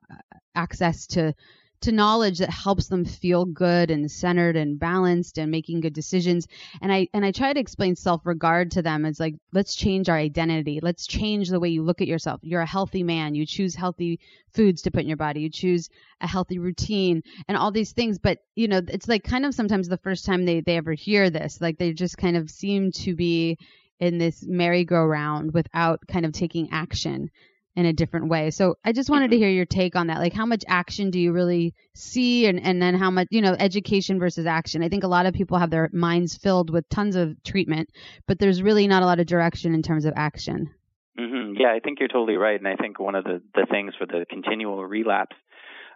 access 0.56 1.08
to 1.08 1.34
to 1.82 1.92
knowledge 1.92 2.40
that 2.40 2.50
helps 2.50 2.88
them 2.88 3.06
feel 3.06 3.46
good 3.46 3.90
and 3.90 4.12
centered 4.12 4.56
and 4.56 4.80
balanced 4.80 5.38
and 5.38 5.50
making 5.50 5.80
good 5.80 5.94
decisions. 5.94 6.48
And 6.82 6.92
i 6.92 7.08
and 7.14 7.24
i 7.24 7.32
try 7.32 7.54
to 7.54 7.60
explain 7.60 7.96
self-regard 7.96 8.72
to 8.72 8.82
them 8.82 9.06
as 9.06 9.20
like 9.20 9.36
let's 9.54 9.76
change 9.76 10.10
our 10.10 10.18
identity. 10.18 10.80
Let's 10.82 11.08
change 11.08 11.50
the 11.50 11.60
way 11.60 11.70
you 11.70 11.84
look 11.84 12.02
at 12.02 12.08
yourself. 12.08 12.42
You're 12.44 12.62
a 12.62 12.66
healthy 12.66 13.04
man. 13.04 13.36
You 13.36 13.46
choose 13.46 13.76
healthy 13.76 14.20
foods 14.54 14.82
to 14.84 14.92
put 14.92 15.02
in 15.02 15.08
your 15.08 15.18
body. 15.18 15.42
You 15.42 15.50
choose 15.50 15.90
a 16.22 16.28
healthy 16.28 16.60
routine 16.60 17.24
and 17.48 17.58
all 17.58 17.72
these 17.72 17.94
things. 17.94 18.20
But 18.20 18.40
you 18.56 18.68
know 18.68 18.82
it's 18.88 19.08
like 19.08 19.24
kind 19.24 19.46
of 19.46 19.56
sometimes 19.56 19.88
the 19.88 19.98
first 19.98 20.26
time 20.26 20.46
they 20.46 20.62
they 20.62 20.78
ever 20.78 20.94
hear 20.94 21.30
this 21.30 21.62
like 21.62 21.78
they 21.78 21.94
just 21.94 22.18
kind 22.18 22.36
of 22.36 22.50
seem 22.50 22.92
to 22.92 23.16
be 23.16 23.58
in 24.00 24.18
this 24.18 24.46
merry-go-round 24.48 25.54
without 25.54 26.00
kind 26.08 26.26
of 26.26 26.32
taking 26.32 26.70
action 26.72 27.30
in 27.76 27.86
a 27.86 27.94
different 27.94 28.30
way. 28.30 28.52
So 28.52 28.76
I 28.84 28.92
just 28.92 29.10
wanted 29.10 29.32
to 29.32 29.38
hear 29.38 29.50
your 29.50 29.66
take 29.66 29.96
on 29.96 30.08
that. 30.08 30.20
Like 30.20 30.34
how 30.34 30.46
much 30.46 30.64
action 30.68 31.12
do 31.12 31.20
you 31.20 31.32
really 31.32 31.74
see 31.96 32.46
and, 32.48 32.60
and 32.62 32.82
then 32.82 32.96
how 32.96 33.12
much, 33.12 33.28
you 33.32 33.42
know, 33.42 33.56
education 33.58 34.20
versus 34.20 34.46
action. 34.46 34.84
I 34.84 34.90
think 34.90 35.04
a 35.04 35.08
lot 35.08 35.26
of 35.26 35.34
people 35.34 35.58
have 35.58 35.70
their 35.70 35.90
minds 35.94 36.38
filled 36.38 36.70
with 36.72 36.88
tons 36.90 37.16
of 37.16 37.42
treatment, 37.44 37.90
but 38.28 38.40
there's 38.40 38.62
really 38.62 38.88
not 38.88 39.04
a 39.04 39.06
lot 39.06 39.20
of 39.20 39.28
direction 39.28 39.74
in 39.74 39.82
terms 39.82 40.06
of 40.06 40.14
action. 40.16 40.70
hmm 41.18 41.54
Yeah, 41.58 41.74
I 41.74 41.80
think 41.80 42.00
you're 42.00 42.10
totally 42.10 42.38
right, 42.38 42.60
and 42.60 42.68
I 42.68 42.76
think 42.76 43.00
one 43.00 43.16
of 43.16 43.24
the 43.24 43.42
the 43.54 43.66
things 43.70 43.94
for 43.98 44.06
the 44.06 44.26
continual 44.30 44.86
relapse 44.86 45.36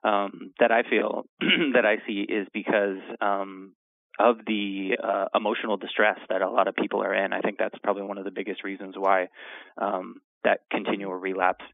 um, 0.03 0.51
that 0.59 0.71
I 0.71 0.83
feel 0.89 1.25
that 1.73 1.85
I 1.85 1.97
see 2.05 2.25
is 2.27 2.47
because 2.53 2.99
um, 3.21 3.73
of 4.19 4.37
the 4.45 4.97
uh, 5.01 5.25
emotional 5.33 5.77
distress 5.77 6.19
that 6.29 6.41
a 6.41 6.49
lot 6.49 6.67
of 6.67 6.75
people 6.75 7.01
are 7.01 7.13
in. 7.13 7.33
I 7.33 7.41
think 7.41 7.57
that's 7.57 7.77
probably 7.81 8.03
one 8.03 8.17
of 8.17 8.25
the 8.25 8.31
biggest 8.31 8.63
reasons 8.63 8.95
why 8.97 9.29
um, 9.77 10.21
that 10.43 10.61
continual 10.71 11.13
relapse 11.13 11.65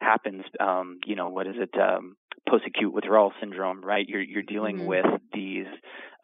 happens. 0.00 0.44
Um, 0.60 0.98
you 1.04 1.16
know, 1.16 1.28
what 1.28 1.46
is 1.46 1.56
it? 1.58 1.74
Um, 1.78 2.16
post-acute 2.48 2.92
withdrawal 2.92 3.32
syndrome, 3.40 3.84
right? 3.84 4.08
You're 4.08 4.22
you're 4.22 4.42
dealing 4.42 4.78
mm-hmm. 4.78 4.86
with 4.86 5.06
these 5.32 5.66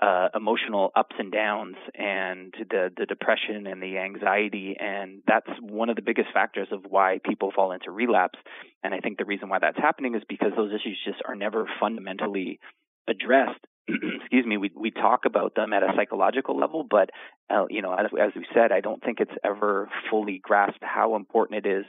uh, 0.00 0.28
emotional 0.34 0.90
ups 0.96 1.14
and 1.18 1.30
downs, 1.32 1.76
and 1.94 2.54
the 2.70 2.90
the 2.96 3.06
depression 3.06 3.66
and 3.66 3.82
the 3.82 3.98
anxiety, 3.98 4.76
and 4.78 5.22
that's 5.26 5.50
one 5.60 5.90
of 5.90 5.96
the 5.96 6.02
biggest 6.02 6.28
factors 6.32 6.68
of 6.72 6.84
why 6.88 7.20
people 7.24 7.52
fall 7.54 7.72
into 7.72 7.90
relapse. 7.90 8.38
And 8.82 8.94
I 8.94 9.00
think 9.00 9.18
the 9.18 9.24
reason 9.24 9.48
why 9.48 9.58
that's 9.60 9.78
happening 9.78 10.14
is 10.14 10.22
because 10.28 10.52
those 10.56 10.70
issues 10.70 10.98
just 11.04 11.22
are 11.26 11.34
never 11.34 11.68
fundamentally 11.80 12.60
addressed 13.08 13.60
excuse 14.20 14.46
me, 14.46 14.56
we 14.56 14.70
we 14.74 14.90
talk 14.90 15.24
about 15.26 15.54
them 15.54 15.72
at 15.72 15.82
a 15.82 15.92
psychological 15.96 16.58
level, 16.58 16.86
but 16.88 17.10
uh, 17.50 17.66
you 17.68 17.82
know, 17.82 17.94
as 17.94 18.06
as 18.20 18.32
we 18.34 18.46
said, 18.54 18.72
I 18.72 18.80
don't 18.80 19.02
think 19.02 19.20
it's 19.20 19.36
ever 19.44 19.88
fully 20.10 20.40
grasped 20.42 20.82
how 20.82 21.16
important 21.16 21.66
it 21.66 21.68
is 21.68 21.84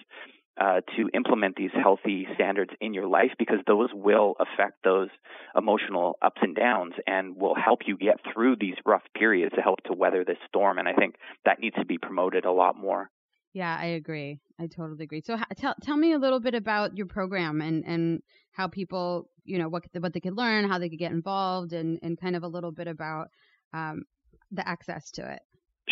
uh, 0.59 0.81
to 0.95 1.09
implement 1.13 1.55
these 1.55 1.71
healthy 1.73 2.27
standards 2.35 2.71
in 2.79 2.93
your 2.93 3.07
life 3.07 3.31
because 3.37 3.59
those 3.67 3.89
will 3.93 4.35
affect 4.39 4.83
those 4.83 5.09
emotional 5.55 6.17
ups 6.21 6.39
and 6.41 6.55
downs 6.55 6.93
and 7.05 7.35
will 7.35 7.55
help 7.55 7.81
you 7.85 7.97
get 7.97 8.19
through 8.33 8.55
these 8.55 8.75
rough 8.85 9.03
periods 9.17 9.53
to 9.55 9.61
help 9.61 9.81
to 9.83 9.93
weather 9.93 10.23
this 10.23 10.37
storm. 10.47 10.77
And 10.77 10.87
I 10.87 10.93
think 10.93 11.15
that 11.43 11.59
needs 11.59 11.75
to 11.75 11.85
be 11.85 11.97
promoted 11.97 12.45
a 12.45 12.51
lot 12.51 12.77
more. 12.77 13.09
Yeah, 13.53 13.75
I 13.79 13.85
agree. 13.85 14.39
I 14.59 14.67
totally 14.67 15.03
agree. 15.03 15.21
So 15.21 15.37
tell 15.57 15.75
tell 15.81 15.97
me 15.97 16.13
a 16.13 16.19
little 16.19 16.39
bit 16.39 16.55
about 16.55 16.97
your 16.97 17.05
program 17.05 17.61
and 17.61 17.83
and 17.85 18.21
how 18.51 18.67
people, 18.67 19.29
you 19.45 19.57
know, 19.57 19.69
what 19.69 19.83
what 19.99 20.13
they 20.13 20.19
could 20.19 20.37
learn, 20.37 20.67
how 20.67 20.79
they 20.79 20.89
could 20.89 20.99
get 20.99 21.11
involved, 21.11 21.73
and 21.73 21.99
and 22.01 22.19
kind 22.19 22.35
of 22.35 22.43
a 22.43 22.47
little 22.47 22.71
bit 22.71 22.87
about 22.87 23.29
um, 23.73 24.03
the 24.51 24.67
access 24.67 25.11
to 25.11 25.31
it. 25.31 25.41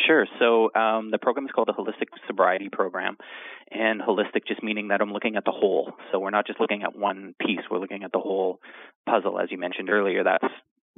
Sure. 0.07 0.25
So 0.39 0.73
um, 0.73 1.11
the 1.11 1.19
program 1.19 1.45
is 1.45 1.51
called 1.53 1.67
the 1.67 1.73
Holistic 1.73 2.07
Sobriety 2.25 2.69
Program, 2.71 3.15
and 3.69 4.01
holistic 4.01 4.47
just 4.47 4.63
meaning 4.63 4.87
that 4.87 5.01
I'm 5.01 5.13
looking 5.13 5.35
at 5.35 5.45
the 5.45 5.51
whole. 5.51 5.91
So 6.11 6.19
we're 6.19 6.31
not 6.31 6.47
just 6.47 6.59
looking 6.59 6.81
at 6.83 6.97
one 6.97 7.35
piece; 7.39 7.61
we're 7.69 7.79
looking 7.79 8.03
at 8.03 8.11
the 8.11 8.19
whole 8.19 8.59
puzzle, 9.07 9.39
as 9.39 9.51
you 9.51 9.59
mentioned 9.59 9.89
earlier. 9.89 10.23
That's 10.23 10.51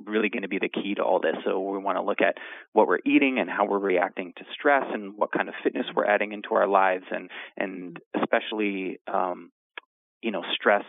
really 0.03 0.29
going 0.29 0.43
to 0.43 0.47
be 0.47 0.59
the 0.59 0.69
key 0.69 0.95
to 0.95 1.03
all 1.03 1.19
this. 1.19 1.35
So 1.45 1.59
we 1.59 1.77
want 1.77 1.97
to 1.97 2.03
look 2.03 2.21
at 2.21 2.35
what 2.73 2.87
we're 2.87 2.99
eating 3.05 3.37
and 3.39 3.49
how 3.49 3.65
we're 3.65 3.79
reacting 3.79 4.33
to 4.37 4.45
stress, 4.53 4.85
and 4.93 5.13
what 5.17 5.31
kind 5.33 5.49
of 5.49 5.55
fitness 5.61 5.85
we're 5.93 6.05
adding 6.05 6.31
into 6.31 6.53
our 6.53 6.67
lives, 6.67 7.05
and 7.11 7.29
and 7.57 7.99
especially 8.15 8.99
um, 9.13 9.51
you 10.21 10.31
know 10.31 10.43
stress 10.53 10.85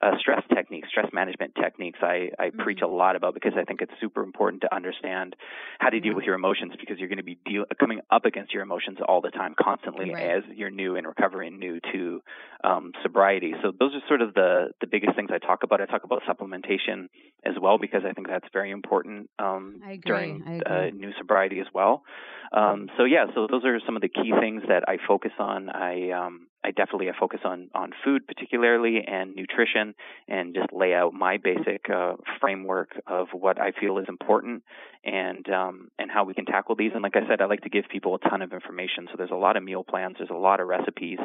uh, 0.00 0.12
stress 0.20 0.42
techniques, 0.54 0.88
stress 0.90 1.08
management 1.12 1.54
techniques 1.60 1.98
I, 2.02 2.30
I 2.38 2.48
mm-hmm. 2.48 2.60
preach 2.60 2.80
a 2.82 2.86
lot 2.86 3.16
about 3.16 3.34
because 3.34 3.52
I 3.56 3.64
think 3.64 3.82
it's 3.82 3.92
super 4.00 4.22
important 4.22 4.62
to 4.62 4.74
understand 4.74 5.34
how 5.80 5.90
to 5.90 5.98
deal 5.98 6.14
with 6.14 6.24
your 6.24 6.34
emotions 6.34 6.72
because 6.78 6.98
you're 6.98 7.08
going 7.08 7.18
to 7.18 7.24
be 7.24 7.38
deal, 7.44 7.64
coming 7.80 8.00
up 8.10 8.24
against 8.24 8.52
your 8.52 8.62
emotions 8.62 8.98
all 9.06 9.20
the 9.20 9.30
time, 9.30 9.54
constantly 9.60 10.12
right. 10.12 10.36
as 10.36 10.42
you're 10.54 10.70
new 10.70 10.96
and 10.96 11.06
recovering 11.06 11.58
new 11.58 11.80
to 11.92 12.22
um, 12.62 12.92
sobriety. 13.02 13.54
So 13.62 13.72
those 13.76 13.94
are 13.94 14.00
sort 14.06 14.22
of 14.22 14.34
the, 14.34 14.68
the 14.80 14.86
biggest 14.86 15.16
things 15.16 15.30
I 15.32 15.38
talk 15.38 15.64
about. 15.64 15.80
I 15.80 15.86
talk 15.86 16.04
about 16.04 16.22
supplementation 16.28 17.08
as 17.44 17.54
well 17.60 17.78
because 17.78 18.02
I 18.08 18.12
think 18.12 18.28
that's 18.28 18.46
very 18.52 18.70
important 18.70 19.30
um, 19.38 19.80
during 20.04 20.62
uh, 20.64 20.90
new 20.94 21.10
sobriety 21.18 21.60
as 21.60 21.66
well. 21.74 22.04
Um, 22.52 22.88
so 22.96 23.04
yeah, 23.04 23.26
so 23.34 23.46
those 23.50 23.64
are 23.64 23.78
some 23.84 23.96
of 23.96 24.02
the 24.02 24.08
key 24.08 24.32
things 24.40 24.62
that 24.68 24.84
I 24.88 24.96
focus 25.06 25.32
on. 25.38 25.68
I 25.68 26.10
um, 26.10 26.46
I 26.68 26.70
definitely 26.70 27.08
focus 27.18 27.40
on 27.44 27.70
on 27.74 27.92
food 28.04 28.26
particularly 28.26 29.02
and 29.06 29.34
nutrition, 29.34 29.94
and 30.28 30.54
just 30.54 30.70
lay 30.70 30.92
out 30.92 31.14
my 31.14 31.38
basic 31.38 31.88
uh, 31.88 32.14
framework 32.40 32.90
of 33.06 33.28
what 33.32 33.58
I 33.58 33.72
feel 33.72 33.96
is 33.98 34.04
important 34.06 34.62
and 35.02 35.48
um, 35.48 35.88
and 35.98 36.10
how 36.10 36.24
we 36.24 36.34
can 36.34 36.44
tackle 36.44 36.76
these. 36.76 36.90
And 36.92 37.02
like 37.02 37.16
I 37.16 37.26
said, 37.26 37.40
I 37.40 37.46
like 37.46 37.62
to 37.62 37.70
give 37.70 37.84
people 37.90 38.14
a 38.14 38.28
ton 38.28 38.42
of 38.42 38.52
information. 38.52 39.08
So 39.10 39.14
there's 39.16 39.30
a 39.30 39.36
lot 39.36 39.56
of 39.56 39.62
meal 39.62 39.82
plans, 39.82 40.16
there's 40.18 40.30
a 40.30 40.34
lot 40.34 40.60
of 40.60 40.68
recipes 40.68 41.18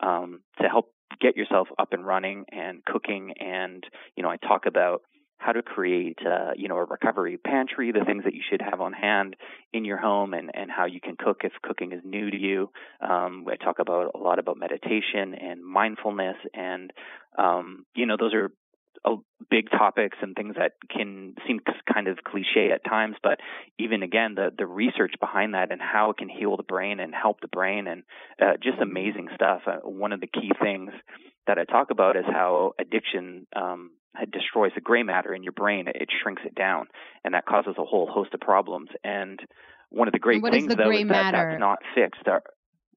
um, 0.00 0.40
to 0.60 0.68
help 0.68 0.92
get 1.20 1.36
yourself 1.36 1.68
up 1.78 1.92
and 1.92 2.04
running 2.04 2.44
and 2.50 2.84
cooking. 2.84 3.34
And 3.38 3.84
you 4.16 4.24
know, 4.24 4.30
I 4.30 4.36
talk 4.36 4.66
about 4.66 5.02
how 5.38 5.52
to 5.52 5.62
create, 5.62 6.18
uh, 6.26 6.52
you 6.56 6.68
know, 6.68 6.76
a 6.76 6.84
recovery 6.84 7.36
pantry, 7.36 7.92
the 7.92 8.04
things 8.04 8.24
that 8.24 8.34
you 8.34 8.42
should 8.48 8.62
have 8.62 8.80
on 8.80 8.92
hand 8.92 9.36
in 9.72 9.84
your 9.84 9.98
home, 9.98 10.34
and 10.34 10.50
and 10.54 10.70
how 10.70 10.86
you 10.86 11.00
can 11.00 11.16
cook 11.16 11.42
if 11.44 11.52
cooking 11.62 11.92
is 11.92 12.00
new 12.04 12.30
to 12.30 12.36
you. 12.36 12.70
Um, 13.00 13.46
I 13.50 13.56
talk 13.56 13.78
about 13.78 14.12
a 14.14 14.18
lot 14.18 14.38
about 14.38 14.56
meditation 14.56 15.34
and 15.34 15.64
mindfulness, 15.64 16.36
and 16.54 16.92
um, 17.38 17.86
you 17.94 18.06
know, 18.06 18.16
those 18.18 18.34
are 18.34 18.50
big 19.50 19.70
topics 19.70 20.18
and 20.20 20.34
things 20.34 20.56
that 20.58 20.72
can 20.94 21.34
seem 21.46 21.60
kind 21.92 22.08
of 22.08 22.18
cliche 22.24 22.70
at 22.72 22.84
times, 22.84 23.16
but 23.22 23.38
even 23.78 24.02
again, 24.02 24.34
the 24.34 24.50
the 24.56 24.66
research 24.66 25.14
behind 25.20 25.54
that 25.54 25.72
and 25.72 25.80
how 25.80 26.10
it 26.10 26.16
can 26.16 26.28
heal 26.28 26.56
the 26.56 26.62
brain 26.62 27.00
and 27.00 27.14
help 27.14 27.40
the 27.40 27.48
brain 27.48 27.86
and 27.86 28.02
uh, 28.40 28.54
just 28.62 28.78
amazing 28.80 29.28
stuff. 29.34 29.62
Uh, 29.66 29.78
one 29.84 30.12
of 30.12 30.20
the 30.20 30.26
key 30.26 30.50
things 30.62 30.90
that 31.46 31.58
I 31.58 31.64
talk 31.64 31.90
about 31.90 32.16
is 32.16 32.24
how 32.26 32.74
addiction 32.78 33.46
um, 33.56 33.92
it 34.20 34.30
destroys 34.30 34.72
the 34.74 34.80
gray 34.80 35.02
matter 35.02 35.34
in 35.34 35.42
your 35.42 35.52
brain. 35.52 35.86
It 35.88 36.08
shrinks 36.22 36.42
it 36.44 36.54
down, 36.54 36.86
and 37.24 37.34
that 37.34 37.46
causes 37.46 37.74
a 37.78 37.84
whole 37.84 38.06
host 38.06 38.34
of 38.34 38.40
problems. 38.40 38.88
And 39.04 39.40
one 39.90 40.08
of 40.08 40.12
the 40.12 40.18
great 40.18 40.42
things, 40.42 40.74
though, 40.74 40.90
is 40.90 41.08
that 41.08 41.32
that's 41.32 41.60
not 41.60 41.78
fixed. 41.94 42.26
Our, 42.26 42.42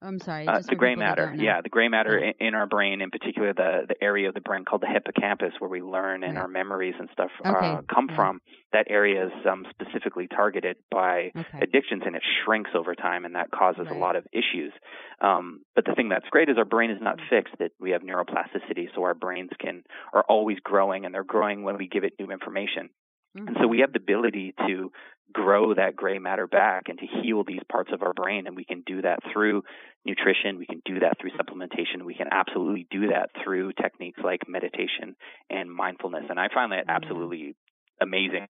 I'm 0.03 0.20
sorry. 0.20 0.48
Uh, 0.48 0.60
the 0.67 0.75
gray 0.75 0.96
matter, 0.96 1.34
yeah, 1.38 1.62
the 1.62 1.70
gray 1.70 1.88
matter 1.88 2.17
in, 2.17 2.34
in, 2.39 2.55
our 2.55 2.65
brain, 2.65 3.01
in 3.01 3.12
particular, 3.12 3.53
the 3.53 3.86
the 3.88 4.03
area 4.03 4.27
of 4.27 4.34
the 4.34 4.41
brain 4.41 4.65
called 4.65 4.81
the 4.81 4.88
hippocampus, 4.88 5.53
where 5.60 5.70
we 5.70 5.81
learn 5.81 6.24
and 6.24 6.36
right. 6.36 6.41
our 6.41 6.48
memories 6.48 6.96
and 6.98 7.08
stuff 7.13 7.29
uh, 7.46 7.50
okay. 7.50 7.67
uh, 7.67 7.81
come 7.93 8.08
yeah. 8.10 8.15
from. 8.15 8.41
That 8.74 8.88
area 8.89 9.25
is 9.25 9.31
um, 9.50 9.65
specifically 9.70 10.27
targeted 10.27 10.77
by 10.89 11.31
okay. 11.38 11.60
addictions, 11.62 12.03
and 12.05 12.15
it 12.15 12.24
shrinks 12.43 12.72
over 12.74 12.96
time, 12.96 13.25
and 13.25 13.36
that 13.36 13.51
causes 13.51 13.86
right. 13.86 13.96
a 13.96 14.00
lot 14.00 14.15
of 14.15 14.25
issues. 14.34 14.74
Um, 15.22 15.62
but 15.75 15.86
the 15.86 15.93
thing 15.93 16.10
that's 16.10 16.27
great 16.31 16.50
is 16.50 16.58
our 16.58 16.65
brain 16.65 16.89
is 16.89 17.00
not 17.00 17.20
fixed; 17.29 17.53
that 17.60 17.72
we 17.79 17.91
have 17.91 18.01
neuroplasticity, 18.01 18.88
so 18.96 19.03
our 19.03 19.13
brains 19.13 19.51
can 19.60 19.84
are 20.13 20.25
always 20.27 20.58
growing, 20.63 21.05
and 21.05 21.13
they're 21.13 21.24
growing 21.24 21.63
when 21.63 21.77
we 21.77 21.88
give 21.88 22.03
it 22.03 22.13
new 22.20 22.31
information. 22.31 22.89
Mm-hmm. 23.38 23.47
And 23.47 23.57
so 23.61 23.67
we 23.67 23.79
have 23.79 23.93
the 23.93 24.00
ability 24.00 24.53
to 24.67 24.91
grow 25.33 25.73
that 25.73 25.95
gray 25.95 26.19
matter 26.19 26.47
back 26.47 26.83
and 26.89 27.00
to 27.00 27.05
heal 27.05 27.43
these 27.43 27.61
parts 27.71 27.91
of 27.93 28.01
our 28.01 28.13
brain. 28.13 28.47
And 28.47 28.55
we 28.55 28.65
can 28.65 28.83
do 28.85 29.01
that 29.03 29.19
through 29.31 29.63
nutrition. 30.05 30.57
We 30.57 30.65
can 30.65 30.81
do 30.83 31.00
that 31.00 31.17
through 31.19 31.31
supplementation. 31.31 32.03
We 32.03 32.15
can 32.15 32.27
absolutely 32.31 32.88
do 32.91 33.07
that 33.07 33.29
through 33.43 33.71
techniques 33.73 34.19
like 34.23 34.41
meditation 34.47 35.15
and 35.50 35.71
mindfulness. 35.71 36.25
And 36.29 36.39
I 36.39 36.47
find 36.53 36.71
that 36.73 36.85
absolutely 36.88 37.55
amazing. 38.01 38.47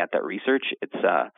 At 0.00 0.12
that 0.12 0.24
research, 0.24 0.64
it's 0.80 0.94
uh, 0.94 1.28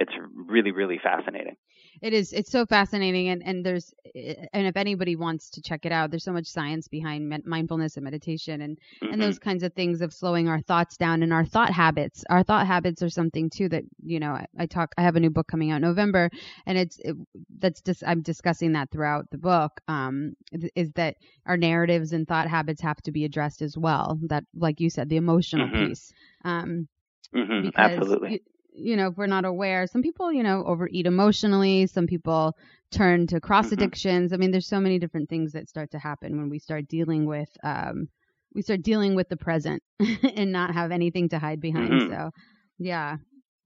it's 0.00 0.12
really 0.34 0.72
really 0.72 0.98
fascinating 1.02 1.56
it 2.00 2.14
is 2.14 2.32
it's 2.32 2.50
so 2.50 2.64
fascinating 2.64 3.28
and 3.28 3.42
and 3.44 3.64
there's 3.64 3.92
and 4.14 4.66
if 4.66 4.76
anybody 4.76 5.14
wants 5.14 5.50
to 5.50 5.60
check 5.60 5.84
it 5.84 5.92
out 5.92 6.10
there's 6.10 6.24
so 6.24 6.32
much 6.32 6.46
science 6.46 6.88
behind 6.88 7.32
mindfulness 7.44 7.96
and 7.96 8.04
meditation 8.04 8.62
and 8.62 8.78
mm-hmm. 9.02 9.12
and 9.12 9.20
those 9.22 9.38
kinds 9.38 9.62
of 9.62 9.72
things 9.74 10.00
of 10.00 10.12
slowing 10.12 10.48
our 10.48 10.60
thoughts 10.60 10.96
down 10.96 11.22
and 11.22 11.32
our 11.32 11.44
thought 11.44 11.70
habits 11.70 12.24
our 12.30 12.42
thought 12.42 12.66
habits 12.66 13.02
are 13.02 13.10
something 13.10 13.50
too 13.50 13.68
that 13.68 13.84
you 14.02 14.18
know 14.18 14.32
I, 14.32 14.46
I 14.58 14.66
talk 14.66 14.94
i 14.96 15.02
have 15.02 15.16
a 15.16 15.20
new 15.20 15.30
book 15.30 15.46
coming 15.46 15.70
out 15.70 15.76
in 15.76 15.82
november 15.82 16.30
and 16.66 16.78
it's 16.78 16.98
it, 17.00 17.14
that's 17.58 17.82
just 17.82 18.02
i'm 18.06 18.22
discussing 18.22 18.72
that 18.72 18.90
throughout 18.90 19.30
the 19.30 19.38
book 19.38 19.80
um 19.86 20.32
is 20.74 20.90
that 20.92 21.16
our 21.44 21.58
narratives 21.58 22.12
and 22.12 22.26
thought 22.26 22.48
habits 22.48 22.80
have 22.80 23.00
to 23.02 23.12
be 23.12 23.24
addressed 23.24 23.60
as 23.60 23.76
well 23.76 24.18
that 24.22 24.44
like 24.54 24.80
you 24.80 24.88
said 24.88 25.10
the 25.10 25.16
emotional 25.16 25.66
mm-hmm. 25.66 25.88
piece 25.88 26.12
um 26.44 26.88
mm-hmm. 27.34 27.68
absolutely 27.76 28.42
you 28.72 28.96
know, 28.96 29.08
if 29.08 29.16
we're 29.16 29.26
not 29.26 29.44
aware, 29.44 29.86
some 29.86 30.02
people, 30.02 30.32
you 30.32 30.42
know, 30.42 30.64
overeat 30.64 31.06
emotionally. 31.06 31.86
Some 31.86 32.06
people 32.06 32.56
turn 32.90 33.26
to 33.28 33.40
cross 33.40 33.66
mm-hmm. 33.66 33.74
addictions. 33.74 34.32
I 34.32 34.36
mean, 34.36 34.50
there's 34.50 34.68
so 34.68 34.80
many 34.80 34.98
different 34.98 35.28
things 35.28 35.52
that 35.52 35.68
start 35.68 35.90
to 35.92 35.98
happen 35.98 36.36
when 36.36 36.48
we 36.48 36.58
start 36.58 36.88
dealing 36.88 37.26
with, 37.26 37.48
um, 37.62 38.08
we 38.54 38.62
start 38.62 38.82
dealing 38.82 39.14
with 39.14 39.28
the 39.28 39.36
present 39.36 39.82
and 40.00 40.52
not 40.52 40.74
have 40.74 40.90
anything 40.90 41.28
to 41.30 41.38
hide 41.38 41.60
behind. 41.60 41.90
Mm-hmm. 41.90 42.12
So, 42.12 42.30
yeah, 42.78 43.16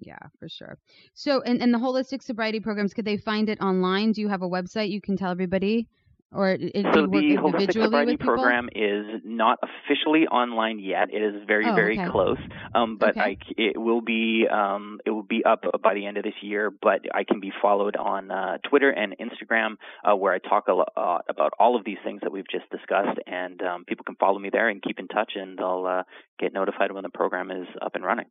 yeah, 0.00 0.18
for 0.38 0.49
sure. 0.49 0.78
So, 1.14 1.40
and, 1.42 1.62
and 1.62 1.73
the 1.73 1.78
holistic 1.78 2.23
sobriety 2.23 2.61
programs, 2.61 2.92
could 2.94 3.04
they 3.04 3.16
find 3.16 3.49
it 3.49 3.61
online? 3.61 4.12
Do 4.12 4.20
you 4.20 4.28
have 4.28 4.42
a 4.42 4.49
website 4.49 4.90
you 4.90 5.00
can 5.00 5.16
tell 5.16 5.30
everybody? 5.30 5.88
Or 6.33 6.50
it, 6.50 6.73
so 6.75 7.07
the 7.07 7.37
holistic 7.38 7.75
sobriety 7.75 8.16
program 8.16 8.69
is 8.75 9.21
not 9.25 9.59
officially 9.62 10.26
online 10.26 10.81
yet. 10.81 11.11
It 11.12 11.23
is 11.23 11.43
very 11.47 11.66
oh, 11.66 11.75
very 11.75 11.99
okay. 11.99 12.11
close, 12.11 12.38
um, 12.75 12.97
but 12.99 13.11
okay. 13.11 13.21
I, 13.21 13.37
it 13.57 13.81
will 13.81 14.00
be 14.00 14.47
um, 14.50 14.99
it 15.07 15.11
will 15.11 15.23
be 15.23 15.45
up 15.45 15.64
by 15.81 15.95
the 15.95 16.07
end 16.07 16.16
of 16.16 16.25
this 16.25 16.35
year. 16.43 16.71
But 16.71 17.02
I 17.14 17.23
can 17.23 17.38
be 17.38 17.52
followed 17.62 17.95
on 17.95 18.33
uh, 18.33 18.59
Twitter 18.69 18.90
and 18.90 19.14
Instagram, 19.19 19.76
uh, 20.04 20.16
where 20.16 20.33
I 20.33 20.38
talk 20.38 20.66
a 20.66 20.73
lot 20.73 21.25
about 21.28 21.52
all 21.61 21.76
of 21.76 21.85
these 21.85 21.99
things 22.04 22.21
that 22.23 22.33
we've 22.33 22.49
just 22.50 22.69
discussed, 22.69 23.19
and 23.28 23.62
um, 23.62 23.85
people 23.85 24.04
can 24.04 24.16
follow 24.16 24.40
me 24.40 24.50
there 24.50 24.69
and 24.69 24.83
keep 24.83 24.99
in 24.99 25.07
touch, 25.07 25.33
and 25.37 25.57
they'll 25.57 25.87
uh, 25.87 26.02
get 26.40 26.52
notified 26.52 26.90
when 26.90 27.04
the 27.04 27.11
program 27.11 27.52
is 27.52 27.69
up 27.81 27.95
and 27.95 28.04
running. 28.04 28.26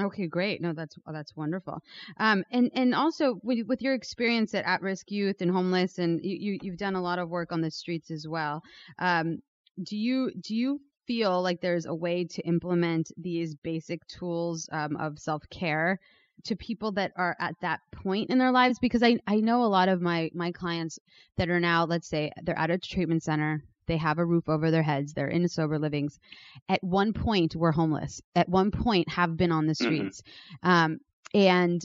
Okay, 0.00 0.28
great. 0.28 0.60
No, 0.60 0.72
that's 0.72 0.96
that's 1.12 1.34
wonderful. 1.36 1.80
Um, 2.18 2.44
and 2.52 2.70
and 2.74 2.94
also 2.94 3.40
with, 3.42 3.66
with 3.66 3.82
your 3.82 3.94
experience 3.94 4.54
at 4.54 4.64
at-risk 4.64 5.10
youth 5.10 5.40
and 5.40 5.50
homeless, 5.50 5.98
and 5.98 6.20
you, 6.22 6.58
you 6.62 6.70
have 6.70 6.78
done 6.78 6.94
a 6.94 7.02
lot 7.02 7.18
of 7.18 7.28
work 7.28 7.52
on 7.52 7.60
the 7.60 7.70
streets 7.70 8.10
as 8.10 8.26
well. 8.28 8.62
Um, 8.98 9.38
do 9.82 9.96
you 9.96 10.30
do 10.40 10.54
you 10.54 10.80
feel 11.06 11.42
like 11.42 11.60
there's 11.60 11.86
a 11.86 11.94
way 11.94 12.24
to 12.24 12.42
implement 12.42 13.10
these 13.16 13.54
basic 13.56 14.06
tools 14.06 14.68
um, 14.72 14.96
of 14.96 15.18
self-care 15.18 15.98
to 16.44 16.54
people 16.54 16.92
that 16.92 17.12
are 17.16 17.34
at 17.40 17.54
that 17.62 17.80
point 17.92 18.30
in 18.30 18.38
their 18.38 18.52
lives 18.52 18.78
because 18.78 19.02
I 19.02 19.18
I 19.26 19.36
know 19.36 19.64
a 19.64 19.66
lot 19.66 19.88
of 19.88 20.00
my 20.00 20.30
my 20.34 20.52
clients 20.52 20.98
that 21.36 21.48
are 21.48 21.60
now 21.60 21.84
let's 21.86 22.08
say 22.08 22.30
they're 22.42 22.58
at 22.58 22.70
a 22.70 22.78
treatment 22.78 23.24
center 23.24 23.64
they 23.88 23.98
have 23.98 24.18
a 24.18 24.26
roof 24.26 24.48
over 24.48 24.70
their 24.70 24.84
heads. 24.84 25.14
They're 25.14 25.28
in 25.28 25.48
sober 25.48 25.78
livings. 25.80 26.20
At 26.68 26.84
one 26.84 27.14
point 27.14 27.56
were 27.56 27.72
homeless. 27.72 28.22
At 28.36 28.48
one 28.48 28.70
point 28.72 29.08
have 29.10 29.36
been 29.36 29.52
on 29.52 29.66
the 29.66 29.74
Mm-hmm. 29.82 30.08
streets. 30.08 30.22
Um, 30.62 31.00
and 31.34 31.84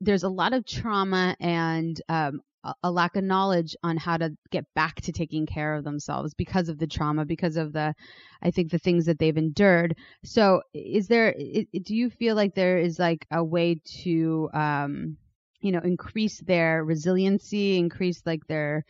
there's 0.00 0.24
a 0.24 0.30
lot 0.30 0.54
of 0.54 0.66
trauma 0.66 1.36
and 1.40 2.00
um, 2.08 2.42
a- 2.82 2.90
lack 2.92 3.16
of 3.16 3.24
knowledge 3.24 3.76
on 3.82 3.96
how 3.96 4.16
to 4.18 4.36
get 4.50 4.64
back 4.74 4.96
to 5.02 5.12
taking 5.12 5.46
care 5.46 5.74
of 5.74 5.84
themselves 5.84 6.34
because 6.34 6.68
of 6.68 6.78
the 6.78 6.86
trauma 6.86 7.24
because 7.24 7.56
of 7.56 7.72
the 7.72 7.94
i 8.42 8.50
think 8.50 8.70
the 8.70 8.78
things 8.78 9.06
that 9.06 9.18
they've 9.18 9.36
endured. 9.36 9.96
So 10.24 10.62
is 10.74 11.08
there 11.08 11.34
do 11.34 11.94
you 11.94 12.10
feel 12.10 12.34
like 12.36 12.54
there 12.54 12.78
is 12.78 12.98
like 12.98 13.26
a 13.30 13.44
way 13.44 13.80
to 14.02 14.48
um 14.54 15.16
you 15.60 15.72
know 15.72 15.80
increase 15.80 16.40
their 16.40 16.84
resiliency 16.84 17.78
increase 17.78 18.22
like 18.26 18.46
their 18.46 18.84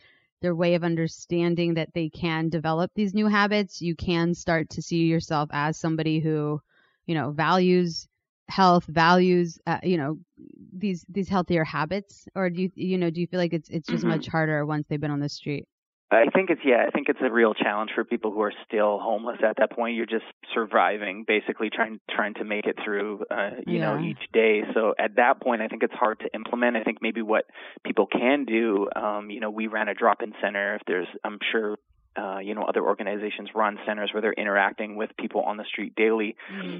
their 0.45 0.55
way 0.55 0.75
of 0.75 0.83
understanding 0.85 1.75
that 1.75 1.93
they 1.95 2.09
can 2.09 2.49
develop 2.49 2.91
these 2.95 3.15
new 3.15 3.27
habits 3.27 3.81
you 3.81 3.95
can 3.95 4.33
start 4.35 4.69
to 4.69 4.81
see 4.81 5.05
yourself 5.05 5.49
as 5.53 5.77
somebody 5.77 6.19
who 6.19 6.61
you 7.07 7.15
know 7.15 7.31
values 7.31 8.07
health 8.49 8.85
values 8.85 9.59
uh, 9.67 9.79
you 9.83 9.97
know 9.97 10.19
these 10.73 11.05
these 11.09 11.29
healthier 11.29 11.63
habits 11.65 12.27
or 12.35 12.49
do 12.49 12.63
you 12.63 12.71
you 12.75 12.97
know 12.97 13.09
do 13.09 13.21
you 13.21 13.27
feel 13.27 13.39
like 13.39 13.53
it's 13.53 13.69
it's 13.69 13.89
just 13.89 14.05
Mhm. 14.05 14.09
much 14.09 14.27
harder 14.27 14.65
once 14.65 14.87
they've 14.87 15.01
been 15.01 15.11
on 15.11 15.19
the 15.19 15.29
street 15.29 15.67
I 16.11 16.25
think 16.33 16.51
it's 16.51 16.61
yeah, 16.63 16.85
I 16.87 16.91
think 16.91 17.09
it's 17.09 17.19
a 17.21 17.31
real 17.31 17.55
challenge 17.55 17.91
for 17.95 18.03
people 18.03 18.31
who 18.31 18.41
are 18.41 18.53
still 18.67 18.99
homeless 18.99 19.39
at 19.43 19.57
that 19.57 19.71
point. 19.71 19.95
You're 19.95 20.05
just 20.05 20.25
surviving, 20.53 21.25
basically 21.27 21.69
trying 21.71 21.99
trying 22.09 22.35
to 22.35 22.43
make 22.43 22.65
it 22.65 22.77
through 22.83 23.25
uh 23.31 23.51
you 23.65 23.79
know 23.79 23.99
each 23.99 24.31
day. 24.31 24.61
So 24.73 24.93
at 24.99 25.15
that 25.15 25.41
point 25.41 25.61
I 25.61 25.67
think 25.67 25.81
it's 25.81 25.93
hard 25.93 26.19
to 26.19 26.33
implement. 26.33 26.77
I 26.77 26.83
think 26.83 26.99
maybe 27.01 27.23
what 27.23 27.45
people 27.83 28.05
can 28.05 28.45
do 28.45 28.87
um 28.95 29.31
you 29.31 29.39
know, 29.39 29.49
we 29.49 29.65
ran 29.65 29.87
a 29.87 29.95
drop-in 29.95 30.33
center 30.41 30.75
if 30.75 30.83
there's 30.85 31.07
I'm 31.23 31.39
sure 31.51 31.77
uh, 32.17 32.39
you 32.39 32.55
know, 32.55 32.63
other 32.63 32.81
organizations 32.83 33.49
run 33.55 33.77
centers 33.85 34.11
where 34.13 34.21
they're 34.21 34.33
interacting 34.33 34.95
with 34.95 35.09
people 35.17 35.41
on 35.41 35.57
the 35.57 35.65
street 35.65 35.93
daily. 35.95 36.35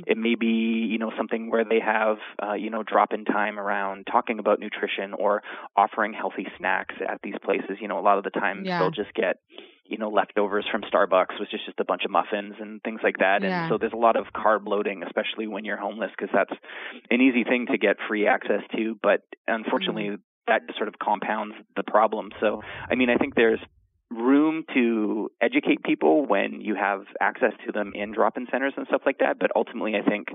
It 0.08 0.18
may 0.18 0.36
be, 0.36 0.88
you 0.89 0.98
know, 0.98 1.12
something 1.18 1.50
where 1.50 1.65
they 1.65 1.80
have, 1.80 2.18
uh, 2.42 2.54
you 2.54 2.70
know, 2.70 2.84
drop-in 2.84 3.25
time 3.25 3.60
around 3.60 4.08
talking 4.12 4.39
about 4.39 4.60
nutrition 4.60 5.13
or 5.13 5.44
offering 5.75 6.13
healthy 6.13 6.48
snacks 6.58 6.96
at 7.08 7.20
these 7.24 7.36
places. 7.44 7.77
You 7.82 7.88
know, 7.88 8.00
a 8.00 8.06
lot 8.10 8.18
of 8.18 8.24
the 8.24 8.30
times 8.30 8.65
Yeah. 8.65 8.80
they'll 8.80 8.92
just 8.92 9.13
get, 9.13 9.39
you 9.86 9.98
know, 9.98 10.10
leftovers 10.10 10.65
from 10.72 10.82
Starbucks, 10.84 11.39
which 11.39 11.54
is 11.54 11.62
just 11.65 11.80
a 11.80 11.86
bunch 11.86 12.06
of 12.06 12.12
muffins 12.12 12.56
and 12.60 12.82
things 12.84 13.01
like 13.04 13.18
that. 13.20 13.44
Yeah. 13.44 13.63
And 13.65 13.70
so 13.70 13.77
there's 13.77 13.94
a 13.94 13.98
lot 13.98 14.15
of 14.15 14.27
carb 14.34 14.68
loading, 14.68 15.04
especially 15.04 15.48
when 15.48 15.65
you're 15.65 15.77
homeless, 15.77 16.12
because 16.18 16.34
that's 16.34 16.54
an 17.12 17.22
easy 17.22 17.44
thing 17.44 17.68
to 17.68 17.77
get 17.77 17.98
free 18.08 18.25
access 18.27 18.62
to. 18.75 18.98
But 19.01 19.22
unfortunately, 19.48 20.10
Mm-hmm. 20.10 20.22
that 20.48 20.62
sort 20.77 20.88
of 20.88 20.96
compounds 21.00 21.56
the 21.75 21.84
problem. 21.84 22.30
So, 22.39 22.62
I 22.89 22.96
mean, 22.96 23.10
I 23.10 23.18
think 23.18 23.34
there's 23.36 23.60
room 24.12 24.64
to 24.74 25.30
educate 25.42 25.84
people 25.84 26.26
when 26.26 26.62
you 26.62 26.76
have 26.76 27.02
access 27.20 27.54
to 27.66 27.72
them 27.72 27.94
in 27.96 28.12
drop-in 28.12 28.48
centers 28.52 28.74
and 28.78 28.86
stuff 28.88 29.02
like 29.06 29.20
that. 29.20 29.40
But 29.40 29.52
ultimately, 29.56 29.94
I 29.96 30.08
think, 30.08 30.28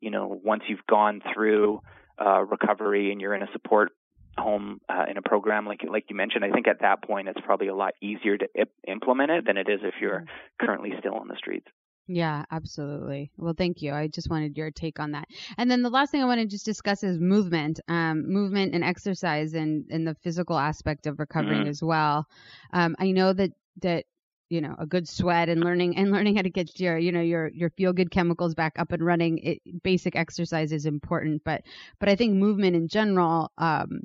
you 0.00 0.10
know, 0.10 0.40
once 0.42 0.64
you've 0.68 0.86
gone 0.88 1.22
through 1.32 1.80
uh, 2.20 2.42
recovery 2.42 3.12
and 3.12 3.20
you're 3.20 3.34
in 3.34 3.42
a 3.42 3.52
support 3.52 3.92
home 4.36 4.80
uh, 4.88 5.04
in 5.08 5.16
a 5.16 5.22
program 5.22 5.64
like 5.64 5.80
like 5.88 6.06
you 6.10 6.16
mentioned, 6.16 6.44
I 6.44 6.50
think 6.50 6.66
at 6.66 6.80
that 6.80 7.04
point 7.04 7.28
it's 7.28 7.40
probably 7.44 7.68
a 7.68 7.74
lot 7.74 7.94
easier 8.02 8.36
to 8.36 8.46
I- 8.58 8.90
implement 8.90 9.30
it 9.30 9.46
than 9.46 9.56
it 9.56 9.68
is 9.68 9.80
if 9.82 9.94
you're 10.00 10.24
currently 10.60 10.92
still 10.98 11.14
on 11.14 11.28
the 11.28 11.36
streets. 11.36 11.68
Yeah, 12.06 12.44
absolutely. 12.50 13.30
Well, 13.38 13.54
thank 13.56 13.80
you. 13.80 13.92
I 13.94 14.08
just 14.08 14.28
wanted 14.28 14.56
your 14.58 14.70
take 14.70 15.00
on 15.00 15.12
that. 15.12 15.26
And 15.56 15.70
then 15.70 15.82
the 15.82 15.88
last 15.88 16.10
thing 16.10 16.22
I 16.22 16.26
want 16.26 16.40
to 16.40 16.46
just 16.46 16.66
discuss 16.66 17.02
is 17.02 17.18
movement, 17.18 17.80
um, 17.88 18.30
movement 18.30 18.74
and 18.74 18.84
exercise 18.84 19.54
and, 19.54 19.86
and 19.90 20.06
the 20.06 20.14
physical 20.16 20.58
aspect 20.58 21.06
of 21.06 21.18
recovering 21.18 21.64
Mhm. 21.64 21.68
as 21.68 21.82
well. 21.82 22.26
Um, 22.74 22.94
I 22.98 23.10
know 23.12 23.32
that, 23.32 23.52
that, 23.80 24.04
you 24.50 24.60
know, 24.60 24.74
a 24.78 24.86
good 24.86 25.08
sweat 25.08 25.48
and 25.48 25.64
learning 25.64 25.96
and 25.96 26.10
learning 26.12 26.36
how 26.36 26.42
to 26.42 26.50
get 26.50 26.78
your, 26.78 26.98
you 26.98 27.10
know, 27.10 27.22
your, 27.22 27.48
your 27.54 27.70
feel 27.70 27.94
good 27.94 28.10
chemicals 28.10 28.54
back 28.54 28.74
up 28.78 28.92
and 28.92 29.02
running. 29.04 29.38
It, 29.38 29.82
basic 29.82 30.14
exercise 30.14 30.72
is 30.72 30.84
important, 30.84 31.42
but, 31.42 31.62
but 31.98 32.10
I 32.10 32.16
think 32.16 32.34
movement 32.34 32.76
in 32.76 32.86
general, 32.86 33.50
um, 33.56 34.02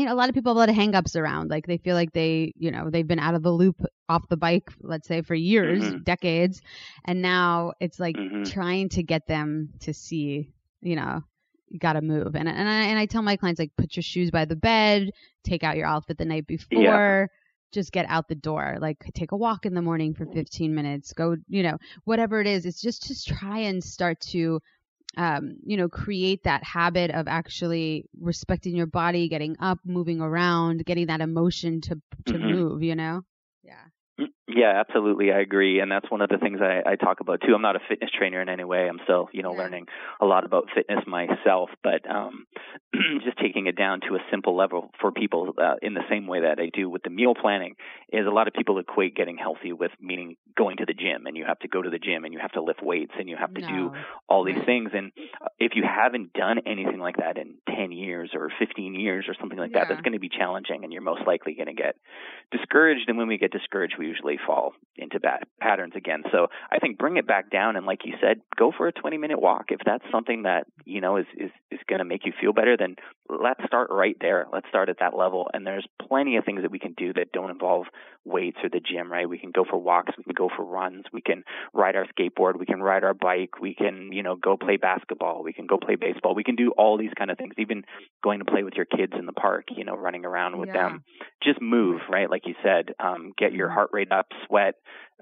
you 0.00 0.06
know, 0.06 0.14
a 0.14 0.16
lot 0.16 0.28
of 0.30 0.34
people 0.34 0.50
have 0.50 0.56
a 0.56 0.60
lot 0.60 0.70
of 0.70 0.76
hangups 0.76 1.14
around. 1.20 1.50
Like 1.50 1.66
they 1.66 1.76
feel 1.78 1.94
like 1.94 2.12
they, 2.12 2.52
you 2.56 2.70
know, 2.70 2.90
they've 2.90 3.06
been 3.06 3.18
out 3.18 3.34
of 3.34 3.42
the 3.42 3.52
loop 3.52 3.84
off 4.08 4.28
the 4.28 4.36
bike, 4.36 4.70
let's 4.80 5.06
say 5.08 5.22
for 5.22 5.34
years, 5.34 5.92
Mhm. 5.92 6.02
decades. 6.02 6.62
And 7.04 7.22
now 7.22 7.74
it's 7.80 8.00
like 8.00 8.16
Mhm. 8.16 8.44
trying 8.44 8.88
to 8.90 9.02
get 9.02 9.26
them 9.26 9.70
to 9.80 9.92
see, 9.92 10.52
you 10.80 10.96
know, 10.96 11.22
you 11.68 11.78
got 11.78 11.94
to 11.94 12.00
move. 12.02 12.34
And 12.34 12.48
and 12.48 12.68
I, 12.68 12.82
and 12.84 12.98
I 12.98 13.06
tell 13.06 13.22
my 13.22 13.36
clients 13.36 13.58
like 13.60 13.72
put 13.76 13.96
your 13.96 14.02
shoes 14.02 14.30
by 14.30 14.44
the 14.46 14.56
bed, 14.56 15.10
take 15.44 15.62
out 15.62 15.76
your 15.76 15.86
outfit 15.86 16.18
the 16.18 16.24
night 16.24 16.46
before, 16.46 17.28
just 17.72 17.92
get 17.92 18.06
out 18.08 18.28
the 18.28 18.34
door. 18.34 18.76
Like 18.80 18.98
take 19.14 19.32
a 19.32 19.36
walk 19.36 19.66
in 19.66 19.74
the 19.74 19.82
morning 19.82 20.14
for 20.14 20.26
15 20.26 20.74
minutes. 20.74 21.12
Go, 21.12 21.36
you 21.48 21.62
know, 21.62 21.78
whatever 22.04 22.40
it 22.40 22.46
is. 22.46 22.64
It's 22.66 22.80
just 22.80 23.06
just 23.06 23.28
try 23.28 23.58
and 23.58 23.82
start 23.84 24.20
to 24.32 24.60
um, 25.16 25.56
you 25.64 25.76
know, 25.76 25.88
create 25.88 26.44
that 26.44 26.64
habit 26.64 27.10
of 27.10 27.28
actually 27.28 28.04
respecting 28.20 28.76
your 28.76 28.86
body, 28.86 29.28
getting 29.28 29.56
up, 29.60 29.80
moving 29.84 30.20
around, 30.20 30.84
getting 30.86 31.06
that 31.06 31.20
emotion 31.20 31.80
to 31.82 32.00
to 32.26 32.38
Mhm. 32.38 32.40
move, 32.40 32.82
you 32.82 32.94
know? 32.94 33.22
Yeah. 33.62 33.86
Yeah, 34.48 34.72
absolutely. 34.80 35.30
I 35.32 35.40
agree, 35.40 35.80
and 35.80 35.90
that's 35.90 36.10
one 36.10 36.20
of 36.20 36.28
the 36.28 36.38
things 36.38 36.58
I, 36.60 36.82
I 36.84 36.96
talk 36.96 37.20
about 37.20 37.40
too. 37.46 37.54
I'm 37.54 37.62
not 37.62 37.76
a 37.76 37.80
fitness 37.88 38.10
trainer 38.16 38.42
in 38.42 38.48
any 38.48 38.64
way. 38.64 38.88
I'm 38.88 38.98
still, 39.04 39.28
you 39.32 39.42
know, 39.42 39.52
Yeah. 39.52 39.58
learning 39.58 39.86
a 40.20 40.26
lot 40.26 40.44
about 40.44 40.68
fitness 40.74 41.04
myself, 41.06 41.70
but 41.82 42.08
um, 42.10 42.46
just 43.24 43.38
taking 43.38 43.66
it 43.66 43.76
down 43.76 44.00
to 44.08 44.16
a 44.16 44.18
simple 44.30 44.56
level 44.56 44.90
for 45.00 45.12
people 45.12 45.54
uh, 45.62 45.76
in 45.82 45.94
the 45.94 46.02
same 46.10 46.26
way 46.26 46.40
that 46.40 46.58
I 46.58 46.70
do 46.72 46.90
with 46.90 47.02
the 47.02 47.10
meal 47.10 47.34
planning 47.40 47.76
is 48.12 48.26
a 48.26 48.30
lot 48.30 48.48
of 48.48 48.54
people 48.54 48.78
equate 48.78 49.14
getting 49.14 49.38
healthy 49.38 49.72
with 49.72 49.92
meaning 50.00 50.36
going 50.56 50.78
to 50.78 50.84
the 50.86 50.94
gym, 50.94 51.26
and 51.26 51.36
you 51.36 51.44
have 51.46 51.58
to 51.60 51.68
go 51.68 51.80
to 51.80 51.90
the 51.90 51.98
gym, 51.98 52.24
and 52.24 52.32
you 52.34 52.40
have 52.40 52.52
to 52.52 52.62
lift 52.62 52.82
weights, 52.82 53.12
and 53.18 53.28
you 53.28 53.36
have 53.36 53.54
to 53.54 53.62
do 53.62 53.90
all 54.28 54.44
these 54.44 54.62
things. 54.66 54.90
And 54.92 55.12
uh, 55.44 55.48
if 55.58 55.72
you 55.74 55.84
haven't 55.84 56.32
done 56.32 56.58
anything 56.66 56.98
like 56.98 57.16
that 57.18 57.38
in 57.38 57.54
10 57.74 57.92
years 57.92 58.30
or 58.34 58.50
15 58.58 58.94
years 58.94 59.26
or 59.28 59.34
something 59.40 59.58
like 59.58 59.72
that, 59.72 59.86
that's 59.88 60.00
going 60.00 60.12
to 60.14 60.18
be 60.20 60.28
challenging, 60.28 60.82
and 60.84 60.92
you're 60.92 61.02
most 61.02 61.22
likely 61.26 61.54
going 61.54 61.68
to 61.68 61.74
get 61.74 61.94
discouraged. 62.50 63.08
And 63.08 63.16
when 63.18 63.28
we 63.28 63.38
get 63.38 63.52
discouraged, 63.52 63.94
we 63.98 64.09
usually 64.10 64.38
fall 64.46 64.72
into 64.96 65.18
bad 65.20 65.44
patterns 65.60 65.94
again. 65.96 66.22
So 66.32 66.48
I 66.70 66.78
think 66.78 66.98
bring 66.98 67.16
it 67.16 67.26
back 67.26 67.50
down, 67.50 67.76
and 67.76 67.86
like 67.86 68.00
you 68.04 68.14
said, 68.20 68.40
go 68.58 68.72
for 68.76 68.86
a 68.88 68.92
20 68.92 69.16
minute 69.18 69.40
walk. 69.40 69.66
If 69.70 69.80
that's 69.84 70.04
something 70.12 70.42
that 70.42 70.66
you 70.84 71.00
know 71.00 71.16
is 71.16 71.26
is 71.36 71.50
is 71.70 71.80
going 71.88 72.00
to 72.00 72.04
make 72.04 72.26
you 72.26 72.32
feel 72.38 72.52
better, 72.52 72.76
then 72.76 72.96
let's 73.28 73.64
start 73.66 73.88
right 73.90 74.16
there. 74.20 74.46
Let's 74.52 74.68
start 74.68 74.88
at 74.88 74.98
that 75.00 75.16
level. 75.16 75.48
And 75.54 75.66
there's 75.66 75.86
plenty 76.06 76.36
of 76.36 76.44
things 76.44 76.62
that 76.62 76.70
we 76.70 76.78
can 76.78 76.94
do 76.94 77.12
that 77.14 77.32
don't 77.32 77.50
involve 77.50 77.86
weights 78.24 78.58
or 78.62 78.68
the 78.68 78.80
gym. 78.80 79.10
Right? 79.10 79.28
We 79.28 79.38
can 79.38 79.52
go 79.52 79.64
for 79.68 79.78
walks. 79.78 80.12
We 80.18 80.24
can 80.24 80.34
go 80.36 80.50
for 80.54 80.64
runs. 80.64 81.04
We 81.12 81.22
can 81.22 81.44
ride 81.72 81.96
our 81.96 82.06
skateboard. 82.06 82.58
We 82.58 82.66
can 82.66 82.82
ride 82.82 83.04
our 83.04 83.14
bike. 83.14 83.60
We 83.60 83.74
can 83.74 84.12
you 84.12 84.22
know 84.22 84.36
go 84.36 84.56
play 84.56 84.76
basketball. 84.76 85.42
We 85.42 85.52
can 85.52 85.66
go 85.66 85.78
play 85.78 85.96
baseball. 85.96 86.34
We 86.34 86.44
can 86.44 86.56
do 86.56 86.72
all 86.76 86.98
these 86.98 87.14
kind 87.16 87.30
of 87.30 87.38
things. 87.38 87.54
Even 87.58 87.84
going 88.22 88.40
to 88.40 88.44
play 88.44 88.62
with 88.64 88.74
your 88.74 88.86
kids 88.86 89.12
in 89.18 89.26
the 89.26 89.32
park. 89.32 89.66
You 89.76 89.84
know, 89.84 89.96
running 89.96 90.24
around 90.24 90.58
with 90.58 90.68
Yeah. 90.68 90.88
them 90.88 91.04
just 91.42 91.60
move, 91.60 92.00
right? 92.10 92.28
Like 92.30 92.46
you 92.46 92.54
said, 92.62 92.94
um, 93.00 93.32
get 93.38 93.52
your 93.52 93.68
Mhm. 93.70 93.74
Heart 93.90 94.08
rate 94.08 94.12
up, 94.12 94.26
sweat, 94.46 94.74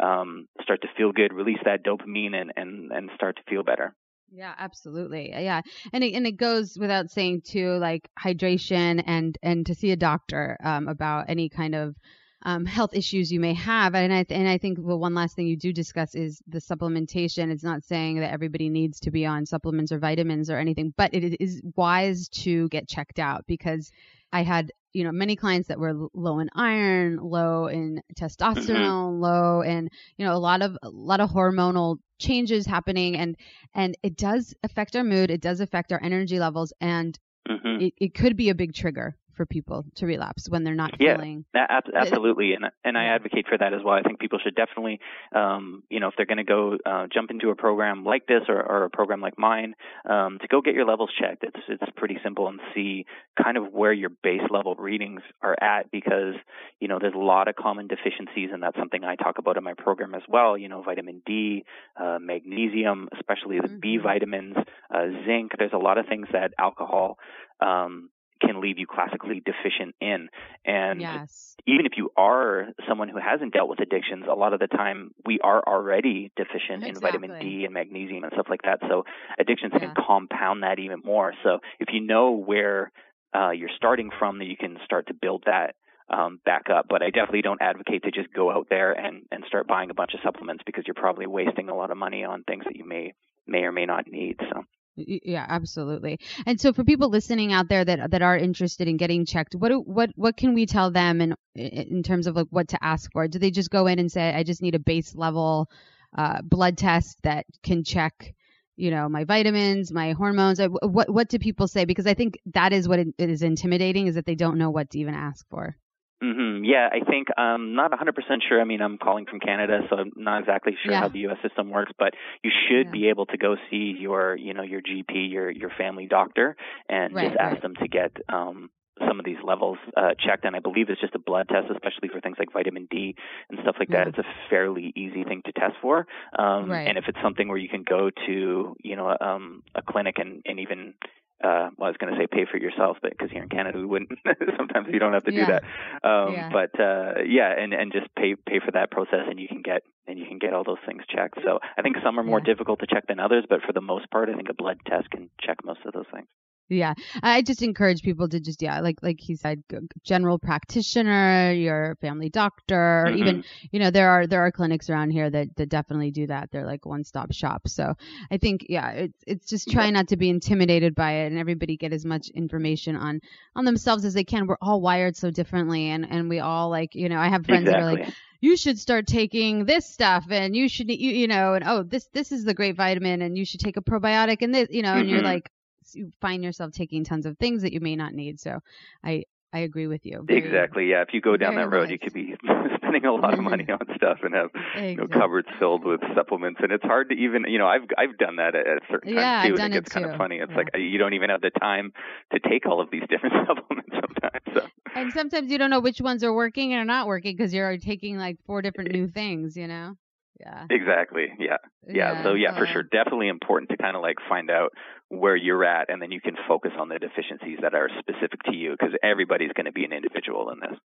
um, 0.03 0.47
start 0.63 0.83
to 0.83 0.89
feel 0.97 1.13
good, 1.13 1.33
release 1.33 1.59
that 1.65 1.85
dopamine, 1.85 2.35
and 2.35 2.53
and 2.57 2.93
and 2.93 3.11
start 3.15 3.37
to 3.37 3.43
feel 3.49 3.63
better. 3.63 3.95
Yeah, 4.31 4.55
absolutely. 4.59 5.31
Yeah. 5.31 5.63
And 5.93 6.05
it, 6.05 6.13
and 6.13 6.27
it 6.27 6.37
goes 6.37 6.77
without 6.79 7.11
saying 7.11 7.43
too, 7.47 7.79
like 7.79 8.11
hydration 8.23 9.03
and, 9.07 9.39
and 9.43 9.65
to 9.65 9.75
see 9.75 9.91
a 9.91 9.97
doctor, 9.97 10.59
um, 10.63 10.87
about 10.87 11.31
any 11.31 11.49
kind 11.49 11.75
of, 11.75 11.97
um, 12.43 12.67
health 12.67 12.91
issues 12.93 13.33
you 13.33 13.41
may 13.41 13.55
have. 13.55 13.95
And 13.95 14.13
I, 14.13 14.27
and 14.29 14.47
I 14.47 14.59
think 14.59 14.77
the 14.87 14.99
one 14.99 15.15
last 15.15 15.35
thing 15.35 15.47
you 15.47 15.57
do 15.57 15.73
discuss 15.73 16.15
is 16.15 16.43
the 16.47 16.59
supplementation. 16.59 17.51
It's 17.51 17.65
not 17.65 17.85
saying 17.85 18.21
that 18.21 18.31
everybody 18.31 18.69
needs 18.69 19.01
to 19.01 19.11
be 19.11 19.25
on 19.25 19.47
supplements 19.47 19.93
or 19.93 19.99
vitamins 19.99 20.51
or 20.51 20.59
anything, 20.59 20.93
but 20.95 21.15
it 21.15 21.41
is 21.41 21.63
wise 21.75 22.29
to 22.45 22.69
get 22.69 22.87
checked 22.87 23.19
out 23.19 23.47
because 23.47 23.91
I 24.31 24.43
had, 24.43 24.73
you 24.93 25.05
know, 25.05 25.13
many 25.13 25.37
clients 25.37 25.69
that 25.69 25.79
were 25.79 26.09
low 26.15 26.39
in 26.39 26.49
iron, 26.55 27.19
low 27.19 27.67
in 27.67 28.03
testosterone, 28.19 29.21
low 29.21 29.61
in, 29.63 29.89
you 30.17 30.27
know, 30.27 30.35
a 30.35 30.39
lot 30.39 30.63
of, 30.63 30.77
a 30.83 30.89
lot 30.89 31.21
of 31.21 31.31
hormonal 31.31 31.99
changes 32.19 32.67
happening 32.67 33.17
and, 33.17 33.37
and 33.75 33.97
it 34.03 34.17
does 34.17 34.55
affect 34.65 34.97
our 34.97 35.05
mood. 35.05 35.31
It 35.31 35.41
does 35.41 35.61
affect 35.61 35.93
our 35.93 36.03
energy 36.03 36.39
levels 36.39 36.73
and 36.81 37.19
hmm 37.47 37.81
it, 37.81 37.95
it 37.99 38.15
could 38.15 38.37
be 38.37 38.49
a 38.49 38.55
big 38.55 38.75
trigger 38.75 39.17
for 39.39 39.47
people 39.47 39.87
to 39.95 40.05
relapse 40.05 40.51
when 40.51 40.65
they're 40.65 40.75
not 40.75 40.95
yeah, 41.01 41.15
feeling. 41.15 41.45
Yeah, 41.55 41.81
absolutely, 41.95 42.53
and 42.53 42.67
and 42.85 42.99
I 42.99 43.05
advocate 43.15 43.47
for 43.49 43.57
that 43.57 43.73
as 43.73 43.81
well. 43.83 43.95
I 43.95 44.03
think 44.03 44.19
people 44.19 44.41
should 44.43 44.57
definitely, 44.57 45.01
um, 45.35 45.85
you 45.89 46.01
know, 46.01 46.09
if 46.09 46.15
they're 46.17 46.27
going 46.27 46.39
to 46.39 46.45
go 46.45 46.77
uh, 46.85 47.07
jump 47.11 47.31
into 47.31 47.51
a 47.51 47.55
program 47.55 48.05
like 48.05 48.27
this 48.27 48.43
or, 48.49 48.61
or 48.61 48.85
a 48.85 48.91
program 48.91 49.21
like 49.21 49.39
mine, 49.39 49.75
um, 50.11 50.39
to 50.43 50.49
go 50.49 50.61
get 50.61 50.75
your 50.75 50.85
levels 50.85 51.11
checked. 51.19 51.45
It's 51.45 51.61
it's 51.69 51.91
pretty 51.97 52.19
simple 52.23 52.49
and 52.49 52.61
see 52.75 53.07
kind 53.41 53.57
of 53.57 53.73
where 53.73 53.93
your 53.93 54.11
base 54.23 54.43
level 54.51 54.75
readings 54.75 55.23
are 55.41 55.57
at 55.63 55.91
because 55.93 56.35
you 56.81 56.89
know 56.89 56.99
there's 57.01 57.15
a 57.15 57.19
lot 57.19 57.47
of 57.47 57.55
common 57.55 57.87
deficiencies, 57.87 58.51
and 58.53 58.61
that's 58.61 58.77
something 58.77 59.05
I 59.05 59.15
talk 59.15 59.39
about 59.39 59.57
in 59.57 59.63
my 59.63 59.75
program 59.75 60.15
as 60.15 60.23
well. 60.29 60.59
You 60.59 60.69
know, 60.69 60.83
vitamin 60.83 61.23
D, 61.25 61.65
uh, 61.97 62.19
magnesium, 62.21 63.09
especially 63.17 63.61
the 63.61 63.69
mm-hmm. 63.69 63.79
B 63.79 63.99
vitamins, 64.03 64.57
uh, 64.93 65.07
zinc. 65.25 65.53
There's 65.57 65.73
a 65.73 65.79
lot 65.79 65.97
of 65.97 66.07
things 66.07 66.27
that 66.33 66.55
alcohol 66.59 67.19
um, 67.61 68.11
can 68.41 68.61
leave 68.61 68.79
you 68.79 68.87
classically 68.87 69.43
deficient 69.45 69.95
in. 70.01 70.29
And 70.65 71.01
yes. 71.01 71.57
even 71.67 71.87
if 71.87 71.93
you 71.97 72.11
are 72.17 72.69
someone 72.89 73.09
who 73.09 73.19
hasn't 73.19 73.53
dealt 73.53 73.69
with 73.69 73.81
addictions, 73.81 74.25
a 74.31 74.35
lot 74.35 74.53
of 74.53 74.61
the 74.61 74.67
time 74.67 75.13
we 75.25 75.41
are 75.41 75.63
already 75.67 76.31
deficient 76.37 76.85
exactly. 76.85 76.89
in 76.89 77.01
vitamin 77.01 77.41
D 77.41 77.65
and 77.65 77.75
magnesium 77.75 78.25
and 78.25 78.33
stuff 78.33 78.47
like 78.49 78.63
that. 78.63 78.81
So 78.89 79.05
addictions 79.39 79.73
yeah. 79.75 79.81
can 79.81 79.95
compound 80.07 80.63
that 80.63 80.79
even 80.79 81.03
more. 81.05 81.33
So 81.45 81.59
if 81.81 81.89
you 81.93 82.01
know 82.01 82.33
where 82.33 82.93
uh, 83.35 83.51
you're 83.51 83.71
starting 83.77 84.11
from, 84.19 84.39
that 84.39 84.47
you 84.47 84.57
can 84.57 84.79
start 84.85 85.09
to 85.09 85.15
build 85.15 85.45
that 85.47 85.75
um, 86.11 86.41
back 86.45 86.71
up. 86.71 86.87
But 86.89 87.03
I 87.03 87.11
definitely 87.11 87.43
don't 87.43 87.61
advocate 87.61 88.05
to 88.05 88.11
just 88.11 88.33
go 88.33 88.51
out 88.51 88.69
there 88.71 88.93
and, 88.93 89.23
and 89.31 89.45
start 89.47 89.67
buying 89.67 89.91
a 89.91 89.95
bunch 89.95 90.15
of 90.15 90.21
supplements 90.23 90.63
because 90.65 90.85
you're 90.87 90.95
probably 90.95 91.27
wasting 91.27 91.69
a 91.69 91.77
lot 91.77 91.91
of 91.91 91.97
money 91.97 92.25
on 92.25 92.45
things 92.45 92.65
that 92.65 92.77
you 92.77 92.87
may 92.87 93.15
may 93.47 93.61
or 93.61 93.73
may 93.73 93.87
not 93.87 94.07
need. 94.07 94.37
So. 94.53 94.65
Yeah, 95.07 95.47
absolutely. 95.49 96.19
And 96.45 96.61
so 96.61 96.73
for 96.73 96.83
people 96.83 97.09
listening 97.09 97.53
out 97.53 97.69
there 97.69 97.85
that 97.85 98.11
that 98.11 98.23
are 98.23 98.37
interested 98.37 98.89
in 98.89 98.97
getting 98.97 99.25
checked, 99.25 99.55
what 99.55 99.71
what 99.87 100.11
what 100.17 100.37
can 100.37 100.55
we 100.55 100.67
tell 100.67 100.91
them 100.91 101.21
in 101.21 101.35
in 101.55 102.03
terms 102.03 102.27
of 102.27 102.35
like 102.37 102.49
what 102.51 102.69
to 102.69 102.85
ask 102.85 103.11
for? 103.13 103.29
Do 103.29 103.39
they 103.39 103.51
just 103.51 103.71
go 103.71 103.87
in 103.87 103.99
and 103.99 104.11
say 104.11 104.35
I 104.35 104.43
just 104.43 104.61
need 104.63 104.75
a 104.75 104.81
base 104.81 105.15
level 105.15 105.71
uh, 106.17 106.43
blood 106.43 106.77
test 106.79 107.19
that 107.23 107.47
can 107.63 107.85
check 107.85 108.35
you 108.77 108.91
know 108.91 109.09
my 109.09 109.25
vitamins 109.25 109.93
my 109.93 110.13
hormones 110.13 110.61
what 110.83 111.11
what 111.11 111.29
do 111.29 111.39
people 111.39 111.67
say 111.67 111.85
because 111.85 112.07
i 112.07 112.15
think 112.15 112.39
that 112.47 112.73
is 112.73 112.89
what 112.89 113.01
it 113.01 113.09
is 113.19 113.43
intimidating 113.43 114.07
is 114.07 114.15
that 114.15 114.25
they 114.25 114.37
don't 114.37 114.57
know 114.57 114.71
what 114.71 114.89
to 114.91 114.99
even 115.01 115.15
ask 115.15 115.45
for 115.51 115.77
Mm-hmm. 116.23 116.65
Yeah, 116.65 116.89
I 116.93 117.05
think 117.09 117.29
I'm 117.37 117.75
not 117.75 117.93
100% 117.93 118.13
sure. 118.49 118.61
I 118.61 118.65
mean, 118.65 118.81
I'm 118.81 118.99
calling 118.99 119.27
from 119.27 119.39
Canada, 119.39 119.81
so 119.89 119.97
I'm 119.97 120.13
not 120.17 120.41
exactly 120.41 120.73
sure 120.83 120.93
yeah. 120.93 121.01
how 121.01 121.09
the 121.09 121.21
U.S. 121.21 121.39
system 121.43 121.71
works. 121.71 121.93
But 121.99 122.15
you 122.43 122.51
should 122.69 122.87
yeah. 122.87 122.93
be 122.93 123.09
able 123.09 123.27
to 123.27 123.37
go 123.37 123.57
see 123.71 123.95
your, 123.99 124.37
you 124.37 124.53
know, 124.53 124.63
your 124.63 124.81
GP, 124.81 125.31
your 125.31 125.51
your 125.51 125.71
family 125.79 126.07
doctor, 126.07 126.57
and 126.89 127.15
right, 127.15 127.29
just 127.29 127.39
ask 127.39 127.53
right. 127.55 127.63
them 127.63 127.75
to 127.77 127.89
get 127.89 128.17
um, 128.29 128.71
some 129.07 129.19
of 129.19 129.25
these 129.25 129.37
levels 129.45 129.79
uh, 129.97 130.15
checked. 130.19 130.45
And 130.45 130.57
I 130.57 130.59
believe 130.59 130.91
it's 130.91 131.01
just 131.01 131.15
a 131.15 131.21
blood 131.21 131.49
test, 131.49 131.69
especially 131.71 132.09
for 132.09 132.21
things 132.21 132.37
like 132.39 132.53
vitamin 132.53 132.89
D 132.91 133.15
and 133.49 133.59
stuff 133.63 133.77
like 133.79 133.89
that. 133.91 134.09
It's 134.09 134.19
a 134.19 134.25
fairly 134.51 134.93
easy 134.97 135.25
thing 135.25 135.43
to 135.47 135.53
test 135.53 135.75
for. 135.81 136.07
Um, 136.37 136.71
right. 136.71 136.89
And 136.89 136.99
if 136.99 137.05
it's 137.07 137.19
something 137.23 137.49
where 137.49 137.59
you 137.59 137.69
can 137.69 137.85
go 137.89 138.11
to, 138.27 138.77
you 138.83 138.97
know, 138.97 139.17
um, 139.21 139.63
a 139.75 139.83
clinic 139.83 140.17
and, 140.19 140.43
and 140.45 140.59
even 140.59 140.95
uh, 141.43 141.71
well, 141.77 141.87
I 141.87 141.91
was 141.91 141.97
going 141.99 142.13
to 142.13 142.19
say 142.19 142.27
pay 142.27 142.47
for 142.51 142.59
yourself, 142.59 142.97
but 143.01 143.13
because 143.13 143.31
here 143.31 143.43
in 143.43 143.49
Canada 143.49 143.79
we 143.79 143.87
wouldn't. 143.87 144.11
sometimes 144.57 144.89
you 144.91 144.99
don't 144.99 145.13
have 145.13 145.25
to 145.25 145.33
yeah. 145.33 145.47
do 145.47 145.53
that. 145.53 145.63
Um, 146.09 146.33
yeah. 146.35 146.51
But 146.51 146.81
uh, 146.81 147.23
yeah, 147.27 147.55
and 147.57 147.73
and 147.73 147.93
just 147.93 148.13
pay 148.17 148.35
pay 148.35 148.59
for 148.65 148.73
that 148.73 148.91
process, 148.91 149.27
and 149.29 149.39
you 149.39 149.47
can 149.47 149.63
get 149.63 149.83
and 150.07 150.19
you 150.19 150.27
can 150.27 150.39
get 150.39 150.53
all 150.53 150.65
those 150.65 150.83
things 150.87 151.03
checked. 151.09 151.39
So 151.45 151.61
I 151.77 151.83
think 151.83 151.97
some 152.03 152.19
are 152.19 152.25
more 152.25 152.41
yeah. 152.41 152.53
difficult 152.53 152.81
to 152.81 152.87
check 152.87 153.07
than 153.07 153.21
others, 153.21 153.45
but 153.49 153.63
for 153.63 153.73
the 153.73 153.81
most 153.81 154.11
part, 154.11 154.29
I 154.29 154.35
think 154.35 154.49
a 154.49 154.55
blood 154.55 154.79
test 154.87 155.11
can 155.11 155.31
check 155.41 155.59
most 155.65 155.81
of 155.87 155.93
those 155.93 156.07
things. 156.13 156.27
Yeah, 156.69 156.95
I 157.23 157.43
just 157.43 157.63
encourage 157.63 158.03
people 158.03 158.29
to 158.29 158.41
just 158.41 158.61
yeah, 158.61 158.81
like 158.81 158.99
like 159.03 159.21
he 159.21 159.37
said, 159.37 159.63
general 160.03 160.39
practitioner, 160.39 161.53
your 161.53 161.97
family 162.01 162.29
doctor, 162.29 162.77
or 162.77 163.05
mm-hmm. 163.07 163.19
even 163.19 163.45
you 163.71 163.81
know 163.81 163.91
there 163.91 164.11
are 164.11 164.27
there 164.27 164.45
are 164.45 164.53
clinics 164.53 164.91
around 164.91 165.11
here 165.11 165.31
that 165.31 165.57
that 165.57 165.69
definitely 165.69 166.11
do 166.11 166.27
that. 166.27 166.51
They're 166.51 166.67
like 166.67 166.85
one 166.85 167.05
stop 167.05 167.33
shop. 167.33 167.69
So 167.69 167.95
I 168.31 168.37
think 168.37 168.67
yeah, 168.69 168.91
it's 168.91 169.25
it's 169.27 169.49
just 169.49 169.71
trying 169.71 169.95
not 169.95 170.09
to 170.09 170.17
be 170.17 170.29
intimidated 170.29 170.95
by 170.95 171.13
it, 171.13 171.27
and 171.29 171.39
everybody 171.39 171.77
get 171.77 171.93
as 171.93 172.05
much 172.05 172.29
information 172.35 172.97
on 172.97 173.21
on 173.57 173.65
themselves 173.65 174.05
as 174.05 174.15
they 174.15 174.25
can. 174.25 174.47
We're 174.47 174.57
all 174.61 174.81
wired 174.81 175.17
so 175.17 175.31
differently, 175.31 175.87
and 175.87 176.07
and 176.09 176.29
we 176.29 176.41
all 176.41 176.69
like 176.69 176.95
you 176.95 177.09
know 177.09 177.19
I 177.19 177.29
have 177.29 177.47
friends 177.47 177.69
exactly. 177.69 177.97
that 177.97 178.03
are 178.03 178.05
like 178.07 178.15
you 178.41 178.57
should 178.57 178.79
start 178.79 179.07
taking 179.07 179.65
this 179.65 179.87
stuff 179.87 180.27
and 180.31 180.55
you 180.55 180.69
should 180.69 180.89
you, 180.89 181.13
you 181.13 181.27
know 181.27 181.55
and 181.55 181.65
oh 181.67 181.83
this 181.83 182.09
this 182.13 182.33
is 182.33 182.45
the 182.45 182.55
great 182.55 182.77
vitamin 182.77 183.23
and 183.23 183.37
you 183.37 183.45
should 183.45 183.61
take 183.61 183.77
a 183.77 183.83
probiotic 183.83 184.39
and 184.43 184.55
this 184.55 184.69
you 184.71 184.83
know 184.83 184.95
and 184.95 185.07
mm-hmm. 185.07 185.15
you're 185.15 185.23
like 185.23 185.51
you 185.95 186.13
find 186.21 186.43
yourself 186.43 186.73
taking 186.73 187.05
tons 187.05 187.27
of 187.27 187.39
things 187.39 187.63
that 187.63 187.73
you 187.73 187.81
may 187.81 187.97
not 187.97 188.13
need. 188.13 188.41
So 188.41 188.61
I 189.05 189.25
I 189.53 189.61
agree 189.61 189.87
with 189.87 190.05
you. 190.05 190.25
Very, 190.27 190.45
exactly. 190.45 190.91
Yeah. 190.91 191.03
If 191.03 191.09
you 191.15 191.23
go 191.23 191.37
down 191.37 191.55
that 191.55 191.71
road, 191.71 191.89
you 191.91 191.99
could 191.99 192.13
be 192.13 192.35
spending 192.77 193.07
a 193.07 193.15
lot 193.15 193.33
of 193.33 193.41
money 193.41 193.65
mm-hmm. 193.65 193.91
on 193.91 193.97
stuff 193.97 194.19
and 194.23 194.35
have 194.35 194.51
exactly. 194.55 194.91
you 194.91 194.97
know, 194.97 195.07
cupboards 195.07 195.49
filled 195.59 195.85
with 195.85 196.01
supplements. 196.15 196.61
And 196.63 196.71
it's 196.71 196.85
hard 196.85 197.09
to 197.09 197.15
even, 197.15 197.45
you 197.49 197.59
know, 197.59 197.67
I've 197.67 197.83
I've 197.97 198.19
done 198.19 198.37
that 198.37 198.55
at, 198.55 198.67
at 198.67 198.83
certain 198.91 199.15
yeah, 199.15 199.43
times 199.43 199.49
too, 199.49 199.55
I've 199.55 199.61
and 199.61 199.75
it 199.75 199.77
gets 199.79 199.91
it 199.91 199.95
kind 199.95 200.07
of 200.07 200.17
funny. 200.19 200.37
It's 200.37 200.51
yeah. 200.51 200.57
like 200.57 200.71
uh, 200.75 200.79
you 200.79 200.99
don't 200.99 201.15
even 201.15 201.31
have 201.31 201.41
the 201.41 201.51
time 201.51 201.93
to 202.33 202.41
take 202.41 202.67
all 202.67 202.81
of 202.81 202.91
these 202.91 203.05
different 203.09 203.35
supplements 203.47 203.91
sometimes. 203.91 204.45
So. 204.55 204.67
And 204.95 205.13
sometimes 205.13 205.51
you 205.51 205.57
don't 205.57 205.71
know 205.71 205.81
which 205.81 206.01
ones 206.01 206.23
are 206.25 206.33
working 206.33 206.73
and 206.75 206.83
are 206.83 206.85
not 206.85 207.07
working 207.07 207.35
because 207.35 207.55
you're 207.55 207.79
taking 207.79 208.19
like 208.19 208.37
four 208.45 208.61
different 208.61 208.93
new 208.93 209.09
things, 209.09 209.57
you 209.57 209.67
know. 209.67 209.95
Yeah. 210.41 210.67
Exactly. 210.71 211.27
Yeah. 211.39 211.57
Yeah. 211.87 212.13
Yeah, 212.13 212.23
so 212.23 212.35
yeah, 212.35 212.57
for 212.57 212.67
uh, 212.67 212.73
sure, 212.73 212.83
definitely 212.85 213.29
important 213.29 213.71
to 213.71 213.77
kind 213.77 213.97
of 213.97 214.03
like 214.03 214.17
find 214.29 214.51
out 214.51 214.73
where 215.09 215.35
you're 215.35 215.65
at, 215.65 215.91
and 215.91 216.01
then 216.01 216.13
you 216.13 216.21
can 216.21 216.37
focus 216.47 216.73
on 216.79 216.89
the 216.89 216.99
deficiencies 216.99 217.59
that 217.63 217.75
are 217.75 217.89
specific 217.99 218.43
to 218.45 218.55
you, 218.55 218.73
because 218.79 218.95
everybody's 219.03 219.53
going 219.55 219.67
to 219.67 219.73
be 219.73 219.85
an 219.85 219.93
individual 219.93 220.51
in 220.51 220.61
this. 220.61 220.79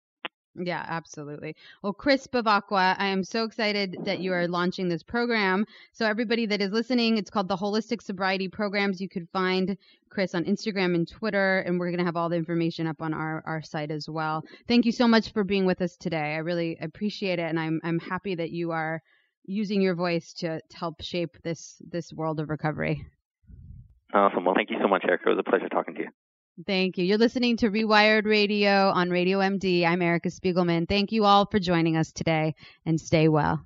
Yeah, 0.56 0.86
absolutely. 0.88 1.56
Well, 1.82 1.94
Chris 1.94 2.28
Bevacqua, 2.28 2.96
I 2.98 3.08
am 3.08 3.24
so 3.24 3.46
excited 3.46 3.96
that 4.04 4.20
you 4.20 4.34
are 4.34 4.50
launching 4.50 4.90
this 4.90 5.02
program. 5.02 5.66
So 5.94 6.06
everybody 6.06 6.46
that 6.46 6.62
is 6.62 6.72
listening, 6.72 7.18
it's 7.18 7.30
called 7.30 7.48
the 7.48 7.56
Holistic 7.56 8.02
Sobriety 8.02 8.50
Programs. 8.50 9.00
You 9.00 9.08
could 9.08 9.30
find 9.32 9.78
Chris 10.10 10.36
on 10.36 10.44
Instagram 10.44 10.94
and 10.94 11.08
Twitter, 11.08 11.60
and 11.60 11.80
we're 11.80 11.88
going 11.88 12.00
to 12.00 12.06
have 12.06 12.18
all 12.18 12.28
the 12.28 12.36
information 12.36 12.86
up 12.86 13.02
on 13.02 13.14
our, 13.14 13.42
our 13.46 13.62
site 13.62 13.92
as 13.92 14.10
well. 14.10 14.44
Thank 14.68 14.86
you 14.86 14.92
so 14.92 15.08
much 15.08 15.32
for 15.32 15.46
being 15.46 15.66
with 15.66 15.82
us 15.82 15.96
today. 15.96 16.36
I 16.36 16.40
really 16.40 16.78
appreciate 16.82 17.40
it, 17.40 17.50
and 17.50 17.60
I'm 17.60 17.80
I'm 17.84 18.00
happy 18.00 18.36
that 18.36 18.52
you 18.52 18.72
are 18.72 19.02
using 19.46 19.82
your 19.82 19.96
voice 19.96 20.34
to, 20.34 20.62
to 20.62 20.78
help 20.78 21.02
shape 21.02 21.38
this 21.44 21.82
this 21.90 22.14
world 22.14 22.40
of 22.40 22.50
recovery. 22.50 23.06
Awesome. 24.14 24.46
Well, 24.46 24.56
thank 24.56 24.70
you 24.70 24.78
so 24.82 24.88
much, 24.88 25.04
Erica. 25.08 25.28
It 25.28 25.36
was 25.36 25.44
a 25.46 25.50
pleasure 25.50 25.70
talking 25.70 25.96
to 25.96 26.02
you. 26.02 26.10
Thank 26.68 26.98
you. 26.98 27.06
You're 27.06 27.18
listening 27.18 27.58
to 27.58 27.70
Rewired 27.70 28.26
Radio 28.26 28.90
on 28.90 29.10
Radio 29.10 29.40
MD. 29.40 29.86
I'm 29.86 30.02
Erica 30.02 30.30
Spiegelman. 30.30 30.88
Thank 30.88 31.12
you 31.12 31.24
all 31.24 31.46
for 31.46 31.60
joining 31.60 31.96
us 31.96 32.12
today 32.12 32.56
and 32.86 33.00
stay 33.00 33.30
well. 33.30 33.66